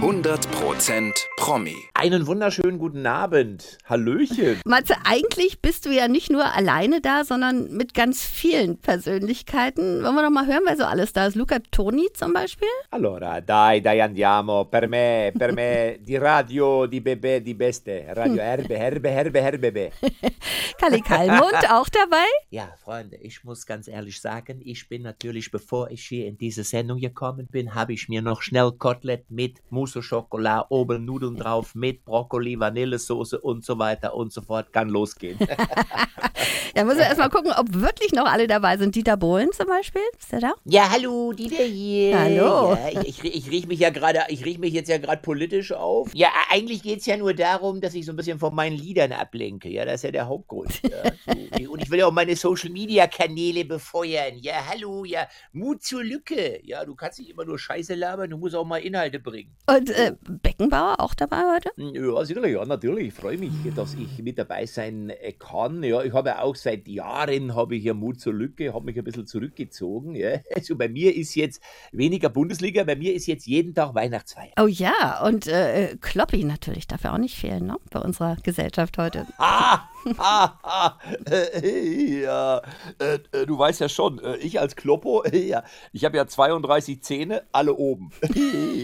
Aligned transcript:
100% 0.00 1.12
Promi. 1.36 1.76
Einen 1.92 2.26
wunderschönen 2.26 2.78
guten 2.78 3.06
Abend. 3.06 3.76
Hallöchen. 3.84 4.58
Matze, 4.64 4.94
eigentlich 5.04 5.60
bist 5.60 5.84
du 5.84 5.90
ja 5.90 6.08
nicht 6.08 6.30
nur 6.30 6.54
alleine 6.54 7.02
da, 7.02 7.22
sondern 7.22 7.70
mit 7.76 7.92
ganz 7.92 8.24
vielen 8.24 8.78
Persönlichkeiten. 8.78 10.02
Wollen 10.02 10.14
wir 10.14 10.22
doch 10.22 10.30
mal 10.30 10.46
hören, 10.46 10.62
wer 10.64 10.78
so 10.78 10.84
alles 10.84 11.12
da 11.12 11.26
ist? 11.26 11.34
Luca 11.34 11.58
Toni 11.70 12.08
zum 12.14 12.32
Beispiel? 12.32 12.68
Allora, 12.90 13.42
dai, 13.42 13.82
dai 13.82 14.00
andiamo. 14.00 14.64
Per 14.64 14.88
me, 14.88 15.34
per 15.36 15.52
me, 15.52 15.98
di 16.00 16.16
radio, 16.16 16.86
di 16.86 17.02
bebè, 17.02 17.42
di 17.42 17.52
beste. 17.52 18.06
Radio 18.14 18.40
Herbe, 18.40 18.78
Herbe, 18.78 19.10
Herbe, 19.10 19.42
Herbebe. 19.42 19.92
Kali 20.80 21.02
Kalmund 21.02 21.70
auch 21.70 21.90
dabei? 21.90 22.24
Ja, 22.48 22.72
Freunde, 22.82 23.16
ich 23.16 23.44
muss 23.44 23.66
ganz 23.66 23.86
ehrlich 23.86 24.18
sagen, 24.18 24.62
ich 24.64 24.88
bin 24.88 25.02
natürlich, 25.02 25.50
bevor 25.50 25.90
ich 25.90 26.06
hier 26.06 26.26
in 26.26 26.38
diese 26.38 26.64
Sendung 26.64 26.98
gekommen 26.98 27.48
bin, 27.50 27.74
habe 27.74 27.92
ich 27.92 28.08
mir 28.08 28.22
noch 28.22 28.40
schnell 28.40 28.72
Kotelett 28.72 29.30
mit 29.30 29.60
Mousse 29.68 29.89
au 29.96 30.02
Chocolat, 30.02 30.66
oben 30.70 31.04
Nudeln 31.04 31.36
drauf, 31.36 31.74
mit 31.74 32.04
Brokkoli, 32.04 32.58
Vanillesoße 32.58 33.40
und 33.40 33.64
so 33.64 33.78
weiter 33.78 34.14
und 34.14 34.32
so 34.32 34.42
fort. 34.42 34.72
Kann 34.72 34.88
losgehen. 34.88 35.38
Ja, 36.76 36.84
muss 36.84 36.96
wir 36.96 37.04
erstmal 37.04 37.30
gucken, 37.30 37.52
ob 37.56 37.74
wirklich 37.74 38.12
noch 38.12 38.26
alle 38.26 38.46
dabei 38.46 38.76
sind. 38.76 38.94
Dieter 38.94 39.16
Bohlen 39.16 39.50
zum 39.52 39.66
Beispiel, 39.66 40.02
ist 40.18 40.30
der 40.30 40.40
da? 40.40 40.52
Ja, 40.64 40.90
hallo, 40.90 41.32
Dieter 41.32 41.64
hier. 41.64 42.18
Hallo. 42.18 42.74
Ja, 42.74 43.00
ich, 43.02 43.24
ich, 43.24 43.24
ich 43.24 43.50
riech 43.50 43.66
mich 43.66 43.80
ja 43.80 43.90
gerade, 43.90 44.20
ich 44.28 44.44
riech 44.44 44.58
mich 44.58 44.72
jetzt 44.72 44.88
ja 44.88 44.98
gerade 44.98 45.20
politisch 45.20 45.72
auf. 45.72 46.14
Ja, 46.14 46.28
eigentlich 46.50 46.82
geht's 46.82 47.06
ja 47.06 47.16
nur 47.16 47.34
darum, 47.34 47.80
dass 47.80 47.94
ich 47.94 48.06
so 48.06 48.12
ein 48.12 48.16
bisschen 48.16 48.38
von 48.38 48.54
meinen 48.54 48.76
Liedern 48.76 49.12
ablenke. 49.12 49.68
Ja, 49.68 49.84
das 49.84 49.96
ist 49.96 50.02
ja 50.04 50.10
der 50.12 50.28
Hauptgrund. 50.28 50.80
Ja. 50.84 51.10
So, 51.58 51.72
und 51.72 51.82
ich 51.82 51.90
will 51.90 51.98
ja 51.98 52.06
auch 52.06 52.12
meine 52.12 52.36
Social 52.36 52.70
Media 52.70 53.08
Kanäle 53.08 53.64
befeuern. 53.64 54.34
Ja, 54.36 54.64
hallo, 54.68 55.04
ja, 55.04 55.26
Mut 55.52 55.82
zur 55.82 56.04
Lücke. 56.04 56.60
Ja, 56.62 56.84
du 56.84 56.94
kannst 56.94 57.18
nicht 57.18 57.30
immer 57.30 57.44
nur 57.44 57.58
Scheiße 57.58 57.94
labern, 57.94 58.30
du 58.30 58.38
musst 58.38 58.54
auch 58.54 58.64
mal 58.64 58.78
Inhalte 58.78 59.18
bringen. 59.18 59.56
Und 59.66 59.90
äh, 59.90 60.12
Beckenbauer 60.22 61.00
auch 61.00 61.14
dabei 61.14 61.42
heute? 61.56 61.70
Ja, 61.76 62.24
sicherlich, 62.24 62.52
ja, 62.52 62.64
natürlich. 62.64 63.08
Ich 63.08 63.14
freue 63.14 63.38
mich, 63.38 63.52
dass 63.74 63.94
ich 63.94 64.22
mit 64.22 64.38
dabei 64.38 64.66
sein 64.66 65.10
äh, 65.10 65.32
kann. 65.32 65.82
Ja, 65.82 66.02
ich 66.02 66.12
habe 66.12 66.40
auch 66.40 66.54
seit 66.60 66.88
Jahren 66.88 67.54
habe 67.54 67.76
ich 67.76 67.84
ja 67.84 67.94
Mut 67.94 68.20
zur 68.20 68.34
Lücke, 68.34 68.72
habe 68.74 68.84
mich 68.84 68.98
ein 68.98 69.04
bisschen 69.04 69.26
zurückgezogen. 69.26 70.14
Ja. 70.14 70.40
Also 70.54 70.76
bei 70.76 70.88
mir 70.88 71.14
ist 71.16 71.34
jetzt 71.36 71.62
weniger 71.90 72.28
Bundesliga, 72.28 72.84
bei 72.84 72.94
mir 72.94 73.14
ist 73.14 73.26
jetzt 73.26 73.46
jeden 73.46 73.74
Tag 73.74 73.94
Weihnachtsfeier. 73.94 74.52
Oh 74.60 74.66
ja, 74.66 75.24
und 75.24 75.46
äh, 75.46 75.96
Kloppi 76.00 76.44
natürlich 76.44 76.86
darf 76.86 77.04
ja 77.04 77.14
auch 77.14 77.18
nicht 77.18 77.36
fehlen, 77.36 77.66
ne? 77.66 77.78
Bei 77.90 78.00
unserer 78.00 78.36
Gesellschaft 78.42 78.98
heute. 78.98 79.26
Ah, 79.38 79.88
ah, 80.18 80.58
ah, 80.62 80.98
äh, 81.30 82.22
ja, 82.22 82.62
äh, 82.98 83.18
äh, 83.32 83.46
du 83.46 83.58
weißt 83.58 83.80
ja 83.80 83.88
schon, 83.88 84.18
äh, 84.18 84.36
ich 84.36 84.58
als 84.60 84.76
Kloppo, 84.76 85.22
äh, 85.24 85.38
ja, 85.46 85.64
ich 85.92 86.04
habe 86.04 86.16
ja 86.16 86.26
32 86.26 87.02
Zähne, 87.02 87.42
alle 87.52 87.74
oben. 87.74 88.10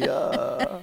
ja. 0.01 0.83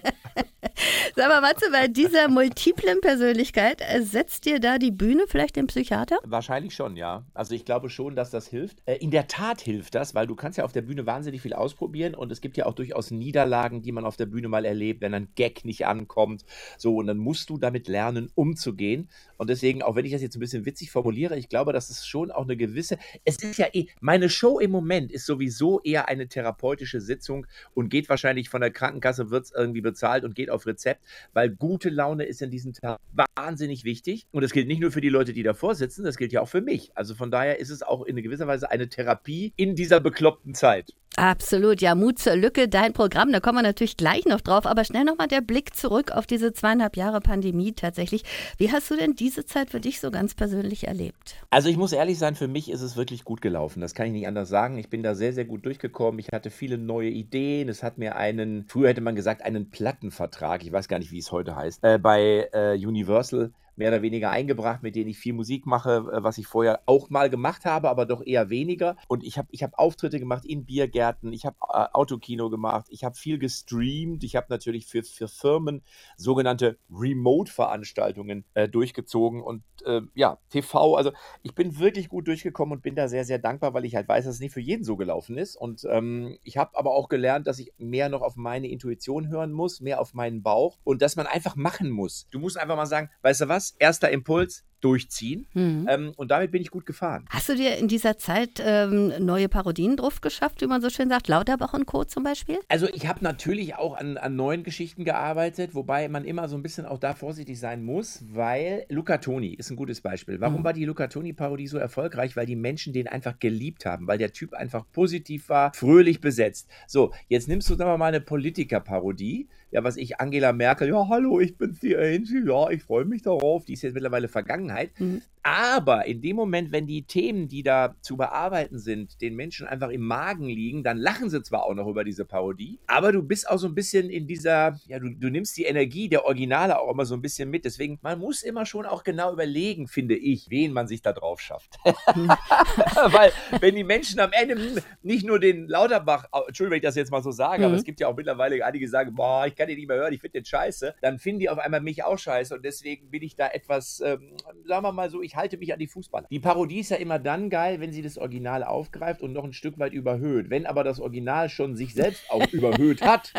Sag 1.16 1.30
mal, 1.30 1.42
Matze, 1.42 1.66
bei 1.72 1.88
dieser 1.88 2.28
multiplen 2.28 3.02
Persönlichkeit 3.02 3.82
ersetzt 3.82 4.46
dir 4.46 4.60
da 4.60 4.78
die 4.78 4.92
Bühne 4.92 5.26
vielleicht 5.28 5.56
den 5.56 5.68
Psychiater? 5.68 6.18
Wahrscheinlich 6.24 6.74
schon, 6.74 6.96
ja. 6.96 7.26
Also 7.34 7.54
ich 7.54 7.66
glaube 7.66 7.90
schon, 7.90 8.16
dass 8.16 8.32
das 8.32 8.48
hilft. 8.48 8.82
Äh, 8.86 8.96
in 8.96 9.12
der 9.12 9.28
Tat 9.28 9.62
hilft 9.62 9.96
das, 9.96 10.16
weil 10.16 10.28
du 10.28 10.36
kannst 10.36 10.58
ja 10.58 10.64
auf 10.64 10.72
der 10.72 10.82
Bühne 10.82 11.06
wahnsinnig 11.06 11.42
viel 11.42 11.54
ausprobieren 11.54 12.16
und 12.16 12.32
es 12.32 12.42
gibt 12.42 12.58
ja 12.58 12.66
auch 12.66 12.74
durchaus 12.74 13.12
Niederlagen, 13.12 13.82
die 13.82 13.92
man 13.92 14.06
auf 14.06 14.18
der 14.18 14.26
Bühne 14.26 14.48
mal 14.48 14.66
erlebt, 14.66 15.02
wenn 15.02 15.14
ein 15.14 15.30
Gag 15.36 15.66
nicht 15.66 15.86
ankommt. 15.86 16.46
So, 16.78 16.98
und 16.98 17.08
dann 17.08 17.18
musst 17.18 17.50
du 17.50 17.58
damit 17.58 17.88
lernen, 17.88 18.32
umzugehen. 18.36 19.10
Und 19.44 19.50
deswegen, 19.50 19.82
auch 19.82 19.98
wenn 19.98 20.06
ich 20.06 20.14
das 20.14 20.22
jetzt 20.22 20.38
ein 20.38 20.40
bisschen 20.40 20.66
witzig 20.66 20.90
formuliere, 20.90 21.38
ich 21.38 21.50
glaube, 21.50 21.74
dass 21.74 21.90
es 21.90 22.08
schon 22.08 22.32
auch 22.32 22.44
eine 22.44 22.56
gewisse, 22.56 22.98
es 23.26 23.36
ist 23.44 23.58
ja 23.58 23.68
eh, 23.74 23.88
meine 24.00 24.30
Show 24.30 24.58
im 24.58 24.72
Moment 24.72 25.12
ist 25.12 25.26
sowieso 25.26 25.82
eher 25.82 26.08
eine 26.08 26.30
therapeutische 26.30 27.02
Sitzung 27.02 27.46
und 27.74 27.90
geht 27.90 28.08
wahrscheinlich 28.08 28.48
von 28.48 28.62
der 28.62 28.72
Krankenkasse, 28.72 29.32
wird 29.32 29.44
es 29.44 29.52
irgendwie 29.52 29.82
bezahlt 29.82 30.24
und 30.24 30.34
geht 30.34 30.50
auf 30.50 30.66
Rezept, 30.66 31.02
weil 31.34 31.50
gute 31.50 31.90
Laune 31.90 32.24
ist 32.24 32.42
in 32.42 32.52
diesen 32.52 32.72
Tagen 32.72 33.04
wahnsinnig 33.36 33.84
wichtig. 33.84 34.28
Und 34.32 34.44
das 34.44 34.54
gilt 34.54 34.70
nicht 34.70 34.80
nur 34.80 34.94
für 34.94 35.02
die 35.02 35.10
Leute, 35.10 35.34
die 35.34 35.44
davor 35.44 35.76
sitzen, 35.76 36.06
das 36.06 36.16
gilt 36.16 36.32
ja 36.32 36.40
auch 36.40 36.48
für 36.48 36.62
mich. 36.62 36.96
Also 36.96 37.14
von 37.14 37.30
daher 37.30 37.60
ist 37.60 37.70
es 37.70 37.84
auch 37.84 38.06
in 38.06 38.16
gewisser 38.16 38.48
Weise 38.48 38.72
eine 38.72 38.88
Therapie 38.88 39.52
in 39.58 39.76
dieser 39.76 40.00
bekloppten 40.00 40.54
Zeit. 40.54 40.94
Absolut, 41.16 41.80
ja, 41.80 41.94
Mut 41.94 42.18
zur 42.18 42.36
Lücke, 42.36 42.68
dein 42.68 42.92
Programm, 42.92 43.32
da 43.32 43.40
kommen 43.40 43.60
wir 43.60 43.62
natürlich 43.62 43.98
gleich 43.98 44.26
noch 44.26 44.42
drauf, 44.42 44.66
aber 44.66 44.84
schnell 44.84 45.04
nochmal 45.04 45.28
der 45.28 45.42
Blick 45.42 45.76
zurück 45.76 46.12
auf 46.12 46.26
diese 46.26 46.54
zweieinhalb 46.54 46.98
Jahre 46.98 47.22
Pandemie 47.22 47.74
tatsächlich. 47.74 48.24
Wie 48.58 48.72
hast 48.72 48.90
du 48.90 48.96
denn 48.96 49.14
diese 49.14 49.46
Zeit 49.46 49.70
für 49.70 49.80
dich 49.80 50.00
so 50.00 50.10
ganz 50.10 50.34
persönlich 50.34 50.88
erlebt? 50.88 51.36
Also 51.52 51.70
ich 51.70 51.78
muss 51.78 51.92
ehrlich 51.92 52.18
sein, 52.18 52.34
für 52.34 52.48
mich 52.48 52.72
ist 52.72 52.82
es 52.82 52.98
wirklich 52.98 53.26
gut 53.26 53.42
gelaufen. 53.42 53.80
Das 53.80 53.94
kann 53.94 54.08
ich 54.08 54.14
nicht 54.14 54.28
anders 54.28 54.50
sagen. 54.50 54.80
Ich 54.80 54.90
bin 54.90 55.04
da 55.04 55.14
sehr, 55.14 55.34
sehr 55.34 55.46
gut 55.46 55.66
durchgekommen. 55.66 56.20
Ich 56.20 56.30
hatte 56.34 56.50
viele 56.50 56.80
neue 56.80 57.10
Ideen. 57.10 57.70
Es 57.70 57.84
hat 57.84 58.00
mir 58.00 58.16
einen, 58.16 58.66
früher 58.68 58.90
hätte 58.90 59.02
man 59.02 59.16
gesagt, 59.16 59.44
einen 59.44 59.70
Plattenvertrag, 59.70 60.64
ich 60.64 60.72
weiß 60.72 60.88
gar 60.88 60.98
nicht, 60.98 61.12
wie 61.12 61.20
es 61.20 61.32
heute 61.32 61.56
heißt, 61.56 61.84
äh, 61.84 62.00
bei 62.00 62.50
äh, 62.54 62.74
Universal 62.74 63.52
mehr 63.76 63.90
oder 63.90 64.02
weniger 64.02 64.32
eingebracht, 64.32 64.84
mit 64.84 64.96
denen 64.96 65.10
ich 65.10 65.18
viel 65.18 65.34
Musik 65.34 65.66
mache, 65.66 66.06
äh, 66.12 66.24
was 66.24 66.38
ich 66.38 66.48
vorher 66.48 66.82
auch 66.86 67.10
mal 67.10 67.30
gemacht 67.30 67.66
habe, 67.66 67.90
aber 67.90 68.06
doch 68.06 68.22
eher 68.26 68.50
weniger. 68.50 68.96
Und 69.08 69.24
ich 69.24 69.38
habe 69.38 69.48
ich 69.52 69.64
hab 69.64 69.78
Auftritte 69.78 70.20
gemacht 70.20 70.46
in 70.46 70.66
Biergärten, 70.66 71.34
ich 71.34 71.46
habe 71.46 71.58
äh, 71.62 71.86
Autokino 71.94 72.50
gemacht, 72.50 72.88
ich 72.90 73.04
habe 73.04 73.16
viel 73.16 73.38
gestreamt, 73.38 74.24
ich 74.24 74.36
habe 74.36 74.48
natürlich 74.50 74.86
für, 74.86 75.04
für 75.04 75.28
Firmen 75.28 75.82
sogenannte 76.18 76.78
Remote-Veranstaltungen 76.92 78.46
äh, 78.54 78.68
durchgezogen 78.68 79.42
und 79.42 79.64
äh, 79.86 80.02
ja, 80.14 80.38
TV, 80.50 80.96
also 80.96 81.12
ich 81.42 81.56
bin 81.56 81.80
wirklich 81.80 82.10
gut 82.10 82.28
durchgekommen 82.28 82.78
und 82.78 82.82
bin 82.82 82.96
da 82.96 83.08
sehr, 83.08 83.26
sehr 83.26 83.40
dankbar, 83.40 83.74
weil 83.74 83.86
ich 83.86 83.96
halt 83.96 84.08
weiß, 84.08 84.26
dass 84.26 84.36
es 84.36 84.42
nicht 84.42 84.54
für 84.54 84.62
jeden 84.62 84.84
so 84.84 84.98
gelaufen 84.98 85.38
ist. 85.38 85.56
Und 85.56 85.86
ähm, 85.90 86.38
ich 86.44 86.58
habe 86.58 86.78
aber 86.78 86.92
auch 86.92 87.10
gelernt, 87.10 87.48
dass 87.48 87.60
ich 87.60 87.74
mehr 87.78 88.10
noch 88.10 88.22
auf 88.22 88.36
meine 88.36 88.68
Intuition 88.68 89.30
hören 89.30 89.52
muss, 89.52 89.82
mehr 89.82 90.00
auf 90.00 90.14
meinen 90.14 90.44
Bauch 90.44 90.80
und 90.84 91.02
dass 91.02 91.16
man 91.16 91.28
einfach 91.28 91.56
machen 91.56 91.90
muss. 91.90 92.28
Du 92.32 92.40
musst 92.40 92.58
einfach 92.58 92.76
mal 92.76 92.86
sagen, 92.86 93.10
weißt 93.22 93.42
du 93.42 93.48
was, 93.48 93.63
erster 93.72 94.10
Impuls, 94.12 94.64
durchziehen. 94.84 95.48
Mhm. 95.54 95.88
Ähm, 95.90 96.14
und 96.18 96.32
damit 96.32 96.52
bin 96.52 96.62
ich 96.62 96.70
gut 96.70 96.86
gefahren. 96.86 97.26
Hast 97.30 97.50
du 97.50 97.56
dir 97.56 97.78
in 97.78 97.88
dieser 97.88 98.18
Zeit 98.18 98.62
ähm, 98.64 99.14
neue 99.20 99.50
Parodien 99.50 99.98
drauf 99.98 100.22
geschafft, 100.22 100.62
wie 100.62 100.68
man 100.68 100.82
so 100.82 100.90
schön 100.90 101.10
sagt, 101.10 101.28
Lauterbach 101.28 101.74
und 101.74 101.86
Co. 101.86 102.04
zum 102.04 102.24
Beispiel? 102.24 102.60
Also 102.68 102.88
ich 102.94 103.08
habe 103.08 103.24
natürlich 103.24 103.76
auch 103.76 103.98
an, 103.98 104.18
an 104.18 104.36
neuen 104.36 104.64
Geschichten 104.64 105.06
gearbeitet, 105.06 105.74
wobei 105.74 106.10
man 106.10 106.26
immer 106.26 106.48
so 106.48 106.56
ein 106.56 106.64
bisschen 106.64 106.86
auch 106.86 107.00
da 107.00 107.14
vorsichtig 107.14 107.60
sein 107.60 107.84
muss, 107.84 108.24
weil 108.32 108.86
Luca 108.90 109.18
Toni 109.18 109.54
ist 109.54 109.70
ein 109.70 109.76
gutes 109.76 110.02
Beispiel. 110.02 110.42
Warum 110.42 110.62
mhm. 110.62 110.64
war 110.66 110.74
die 110.74 110.86
Luca 110.86 111.08
Toni-Parodie 111.08 111.68
so 111.68 111.78
erfolgreich? 111.78 112.36
Weil 112.36 112.46
die 112.46 112.56
Menschen 112.56 112.94
den 112.94 113.08
einfach 113.08 113.40
geliebt 113.40 113.86
haben, 113.86 114.08
weil 114.08 114.18
der 114.18 114.34
Typ 114.34 114.54
einfach 114.54 114.86
positiv 114.92 115.50
war, 115.50 115.74
fröhlich 115.74 116.20
besetzt. 116.20 116.68
So, 116.88 117.14
jetzt 117.28 117.48
nimmst 117.48 117.70
du, 117.70 117.78
wir 117.78 117.98
mal, 117.98 118.08
eine 118.08 118.22
Politiker-Parodie. 118.22 119.48
Ja, 119.72 119.84
was 119.84 119.98
ich, 119.98 120.20
Angela 120.20 120.54
Merkel, 120.54 120.90
ja, 120.90 121.08
hallo, 121.10 121.40
ich 121.40 121.58
bin's, 121.58 121.80
die 121.80 121.98
Angie, 121.98 122.44
ja, 122.46 122.70
ich 122.70 122.84
freue 122.84 123.06
mich 123.06 123.24
darauf. 123.24 123.66
Die 123.66 123.74
ist 123.74 123.82
jetzt 123.82 123.94
mittlerweile 123.94 124.28
Vergangenheit. 124.28 124.73
Mhm. 125.00 125.22
Aber 125.44 126.06
in 126.06 126.22
dem 126.22 126.38
Moment, 126.38 126.72
wenn 126.72 126.88
die 126.88 127.04
Themen, 127.04 127.50
die 127.50 127.64
da 127.64 127.96
zu 128.02 128.16
bearbeiten 128.16 128.80
sind, 128.80 129.22
den 129.22 129.36
Menschen 129.36 129.68
einfach 129.68 129.90
im 129.90 130.02
Magen 130.02 130.48
liegen, 130.48 130.84
dann 130.84 130.98
lachen 130.98 131.30
sie 131.30 131.44
zwar 131.44 131.66
auch 131.66 131.74
noch 131.74 131.88
über 131.88 132.06
diese 132.06 132.24
Parodie, 132.24 132.80
aber 132.88 133.12
du 133.12 133.22
bist 133.22 133.50
auch 133.50 133.58
so 133.58 133.68
ein 133.68 133.76
bisschen 133.76 134.10
in 134.10 134.26
dieser, 134.26 134.80
ja, 134.88 135.00
du, 135.00 135.10
du 135.10 135.30
nimmst 135.30 135.58
die 135.58 135.66
Energie 135.66 136.08
der 136.08 136.24
Originale 136.24 136.80
auch 136.80 136.90
immer 136.90 137.06
so 137.06 137.16
ein 137.16 137.22
bisschen 137.22 137.50
mit. 137.50 137.66
Deswegen, 137.66 138.00
man 138.02 138.20
muss 138.20 138.42
immer 138.42 138.66
schon 138.66 138.86
auch 138.86 139.04
genau 139.04 139.34
überlegen, 139.34 139.88
finde 139.88 140.16
ich, 140.16 140.50
wen 140.50 140.72
man 140.72 140.88
sich 140.88 141.02
da 141.02 141.12
drauf 141.12 141.42
schafft. 141.42 141.78
Weil, 141.84 143.32
wenn 143.60 143.76
die 143.76 143.84
Menschen 143.84 144.22
am 144.22 144.32
Ende 144.32 144.82
nicht 145.02 145.26
nur 145.26 145.40
den 145.40 145.68
Lauterbach, 145.68 146.26
Entschuldigung, 146.48 146.72
wenn 146.72 146.78
ich 146.78 146.84
das 146.84 146.96
jetzt 146.96 147.12
mal 147.12 147.22
so 147.22 147.32
sage, 147.32 147.60
mhm. 147.60 147.66
aber 147.66 147.76
es 147.76 147.84
gibt 147.84 148.00
ja 148.00 148.08
auch 148.08 148.16
mittlerweile 148.16 148.64
einige, 148.66 148.86
die 148.86 148.90
sagen, 148.90 149.14
boah, 149.14 149.46
ich 149.46 149.56
kann 149.56 149.68
den 149.68 149.78
nicht 149.78 149.90
mehr 149.90 149.98
hören, 149.98 150.14
ich 150.14 150.22
finde 150.22 150.40
den 150.40 150.46
scheiße, 150.46 150.96
dann 151.02 151.20
finden 151.20 151.40
die 151.42 151.50
auf 151.50 151.58
einmal 151.58 151.82
mich 151.82 152.04
auch 152.06 152.18
scheiße 152.18 152.56
und 152.56 152.64
deswegen 152.64 153.10
bin 153.10 153.24
ich 153.24 153.36
da 153.36 153.50
etwas, 153.50 154.02
ähm, 154.06 154.38
sagen 154.66 154.84
wir 154.86 154.94
mal 154.94 155.10
so, 155.10 155.22
ich 155.22 155.33
halte 155.36 155.58
mich 155.58 155.74
an 155.74 155.80
die 155.80 155.88
Fußballer. 155.88 156.28
Die 156.30 156.40
Parodie 156.40 156.80
ist 156.80 156.90
ja 156.90 156.98
immer 156.98 157.20
dann 157.20 157.50
geil, 157.50 157.80
wenn 157.80 157.92
sie 157.92 158.02
das 158.02 158.18
Original 158.18 158.64
aufgreift 158.64 159.22
und 159.22 159.34
noch 159.34 159.44
ein 159.44 159.54
Stück 159.54 159.80
weit 159.80 159.94
überhöht. 159.94 160.50
Wenn 160.50 160.66
aber 160.66 160.84
das 160.84 161.00
Original 161.00 161.50
schon 161.50 161.76
sich 161.76 161.94
selbst 161.94 162.30
auch 162.30 162.48
überhöht 162.52 163.02
hat, 163.02 163.34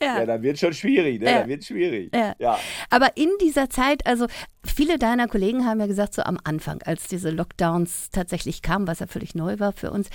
ja. 0.00 0.18
ja. 0.18 0.26
dann 0.26 0.42
wird 0.42 0.58
schon 0.58 0.72
schwierig, 0.72 1.20
ne? 1.20 1.26
Ja. 1.26 1.38
Dann 1.40 1.48
wird 1.48 1.64
schwierig. 1.64 2.14
Ja. 2.14 2.34
ja. 2.38 2.58
Aber 2.90 3.16
in 3.16 3.30
dieser 3.40 3.70
Zeit, 3.70 4.06
also 4.06 4.26
viele 4.64 4.98
deiner 4.98 5.28
Kollegen 5.28 5.66
haben 5.66 5.80
ja 5.80 5.86
gesagt, 5.86 6.14
so 6.14 6.22
am 6.22 6.38
Anfang, 6.44 6.82
als 6.82 7.08
diese 7.08 7.30
Lockdowns 7.30 8.10
tatsächlich 8.10 8.62
kamen, 8.62 8.86
was 8.86 9.00
ja 9.00 9.06
völlig 9.06 9.34
neu 9.34 9.58
war 9.58 9.72
für 9.72 9.90
uns, 9.90 10.08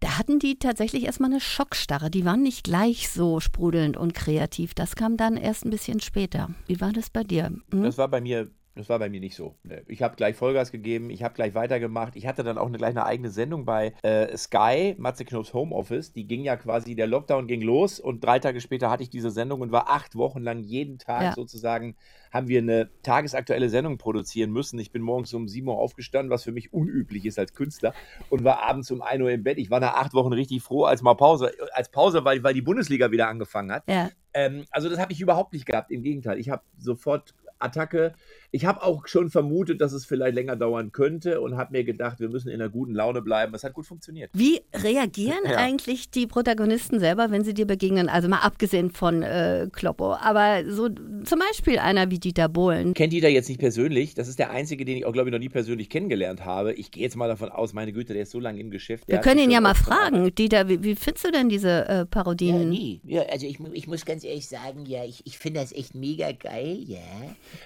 da 0.00 0.18
hatten 0.18 0.38
die 0.38 0.58
tatsächlich 0.58 1.04
erstmal 1.04 1.30
eine 1.30 1.40
Schockstarre. 1.40 2.10
Die 2.10 2.24
waren 2.24 2.42
nicht 2.42 2.64
gleich 2.64 3.08
so 3.08 3.40
sprudelnd 3.40 3.96
und 3.96 4.14
kreativ. 4.14 4.74
Das 4.74 4.96
kam 4.96 5.16
dann 5.16 5.36
erst 5.36 5.64
ein 5.64 5.70
bisschen 5.70 6.00
später. 6.00 6.50
Wie 6.66 6.80
war 6.80 6.92
das 6.92 7.10
bei 7.10 7.24
dir? 7.24 7.52
Hm? 7.70 7.82
Das 7.82 7.98
war 7.98 8.08
bei 8.08 8.20
mir 8.20 8.50
Das 8.76 8.88
war 8.88 9.00
bei 9.00 9.08
mir 9.08 9.20
nicht 9.20 9.34
so. 9.34 9.56
Ich 9.88 10.00
habe 10.02 10.14
gleich 10.14 10.36
Vollgas 10.36 10.70
gegeben, 10.70 11.10
ich 11.10 11.24
habe 11.24 11.34
gleich 11.34 11.54
weitergemacht. 11.54 12.14
Ich 12.14 12.26
hatte 12.26 12.44
dann 12.44 12.56
auch 12.56 12.68
eine, 12.68 12.78
gleich 12.78 12.90
eine 12.90 13.04
eigene 13.04 13.30
Sendung 13.30 13.64
bei 13.64 13.94
äh, 14.02 14.36
Sky, 14.36 14.94
Matze 14.96 15.24
Knopfs 15.24 15.52
Homeoffice. 15.52 16.12
Die 16.12 16.26
ging 16.26 16.44
ja 16.44 16.56
quasi, 16.56 16.94
der 16.94 17.08
Lockdown 17.08 17.48
ging 17.48 17.62
los 17.62 17.98
und 17.98 18.22
drei 18.22 18.38
Tage 18.38 18.60
später 18.60 18.88
hatte 18.88 19.02
ich 19.02 19.10
diese 19.10 19.30
Sendung 19.30 19.60
und 19.60 19.72
war 19.72 19.90
acht 19.90 20.14
Wochen 20.14 20.40
lang 20.40 20.60
jeden 20.60 20.98
Tag 20.98 21.22
ja. 21.22 21.32
sozusagen, 21.32 21.96
haben 22.30 22.46
wir 22.46 22.60
eine 22.60 22.90
tagesaktuelle 23.02 23.68
Sendung 23.68 23.98
produzieren 23.98 24.52
müssen. 24.52 24.78
Ich 24.78 24.92
bin 24.92 25.02
morgens 25.02 25.34
um 25.34 25.48
7 25.48 25.66
Uhr 25.66 25.76
aufgestanden, 25.76 26.30
was 26.30 26.44
für 26.44 26.52
mich 26.52 26.72
unüblich 26.72 27.26
ist 27.26 27.40
als 27.40 27.54
Künstler 27.54 27.92
und 28.28 28.44
war 28.44 28.62
abends 28.62 28.90
um 28.92 29.02
1 29.02 29.20
Uhr 29.20 29.32
im 29.32 29.42
Bett. 29.42 29.58
Ich 29.58 29.70
war 29.70 29.80
nach 29.80 29.94
acht 29.94 30.14
Wochen 30.14 30.32
richtig 30.32 30.62
froh, 30.62 30.84
als 30.84 31.02
mal 31.02 31.14
Pause, 31.14 31.52
als 31.72 31.90
Pause, 31.90 32.24
weil, 32.24 32.44
weil 32.44 32.54
die 32.54 32.62
Bundesliga 32.62 33.10
wieder 33.10 33.28
angefangen 33.28 33.72
hat. 33.72 33.82
Ja. 33.88 34.10
Ähm, 34.32 34.64
also 34.70 34.88
das 34.88 35.00
habe 35.00 35.12
ich 35.12 35.20
überhaupt 35.20 35.52
nicht 35.52 35.66
gehabt. 35.66 35.90
Im 35.90 36.02
Gegenteil, 36.02 36.38
ich 36.38 36.50
habe 36.50 36.62
sofort 36.78 37.34
Attacke 37.60 38.14
ich 38.52 38.64
habe 38.64 38.82
auch 38.82 39.06
schon 39.06 39.30
vermutet, 39.30 39.80
dass 39.80 39.92
es 39.92 40.04
vielleicht 40.04 40.34
länger 40.34 40.56
dauern 40.56 40.90
könnte 40.90 41.40
und 41.40 41.56
habe 41.56 41.72
mir 41.72 41.84
gedacht, 41.84 42.18
wir 42.18 42.28
müssen 42.28 42.48
in 42.48 42.60
einer 42.60 42.68
guten 42.68 42.94
Laune 42.94 43.22
bleiben. 43.22 43.54
Es 43.54 43.62
hat 43.62 43.74
gut 43.74 43.86
funktioniert. 43.86 44.30
Wie 44.32 44.60
reagieren 44.74 45.38
ja. 45.44 45.56
eigentlich 45.56 46.10
die 46.10 46.26
Protagonisten 46.26 46.98
selber, 46.98 47.30
wenn 47.30 47.44
sie 47.44 47.54
dir 47.54 47.66
begegnen? 47.66 48.08
Also 48.08 48.28
mal 48.28 48.38
abgesehen 48.38 48.90
von 48.90 49.22
äh, 49.22 49.68
Kloppo, 49.72 50.14
aber 50.14 50.64
so 50.68 50.88
zum 50.88 51.38
Beispiel 51.38 51.78
einer 51.78 52.10
wie 52.10 52.18
Dieter 52.18 52.48
Bohlen. 52.48 52.94
Kennt 52.94 53.12
Dieter 53.12 53.28
jetzt 53.28 53.48
nicht 53.48 53.60
persönlich. 53.60 54.14
Das 54.14 54.26
ist 54.26 54.40
der 54.40 54.50
einzige, 54.50 54.84
den 54.84 54.96
ich 54.96 55.06
auch, 55.06 55.12
glaube 55.12 55.28
ich, 55.28 55.32
noch 55.32 55.38
nie 55.38 55.48
persönlich 55.48 55.88
kennengelernt 55.88 56.44
habe. 56.44 56.72
Ich 56.72 56.90
gehe 56.90 57.04
jetzt 57.04 57.16
mal 57.16 57.28
davon 57.28 57.50
aus, 57.50 57.72
meine 57.72 57.92
Güte, 57.92 58.14
der 58.14 58.22
ist 58.22 58.32
so 58.32 58.40
lange 58.40 58.58
im 58.58 58.70
Geschäft. 58.70 59.06
Wir 59.06 59.18
können 59.18 59.40
ihn 59.40 59.50
ja 59.50 59.60
mal 59.60 59.74
fragen. 59.74 60.34
Dieter, 60.34 60.68
wie, 60.68 60.82
wie, 60.82 60.96
findest 60.96 61.24
du 61.24 61.30
denn 61.30 61.48
diese 61.48 61.86
äh, 61.88 62.06
Parodien? 62.06 62.58
Ja, 62.58 62.64
nie. 62.64 63.00
Ja, 63.04 63.22
also 63.30 63.46
ich, 63.46 63.60
ich 63.72 63.86
muss 63.86 64.04
ganz 64.04 64.24
ehrlich 64.24 64.48
sagen, 64.48 64.86
ja, 64.86 65.04
ich, 65.04 65.24
ich 65.24 65.38
finde 65.38 65.60
das 65.60 65.72
echt 65.72 65.94
mega 65.94 66.32
geil, 66.32 66.78
ja. 66.86 66.98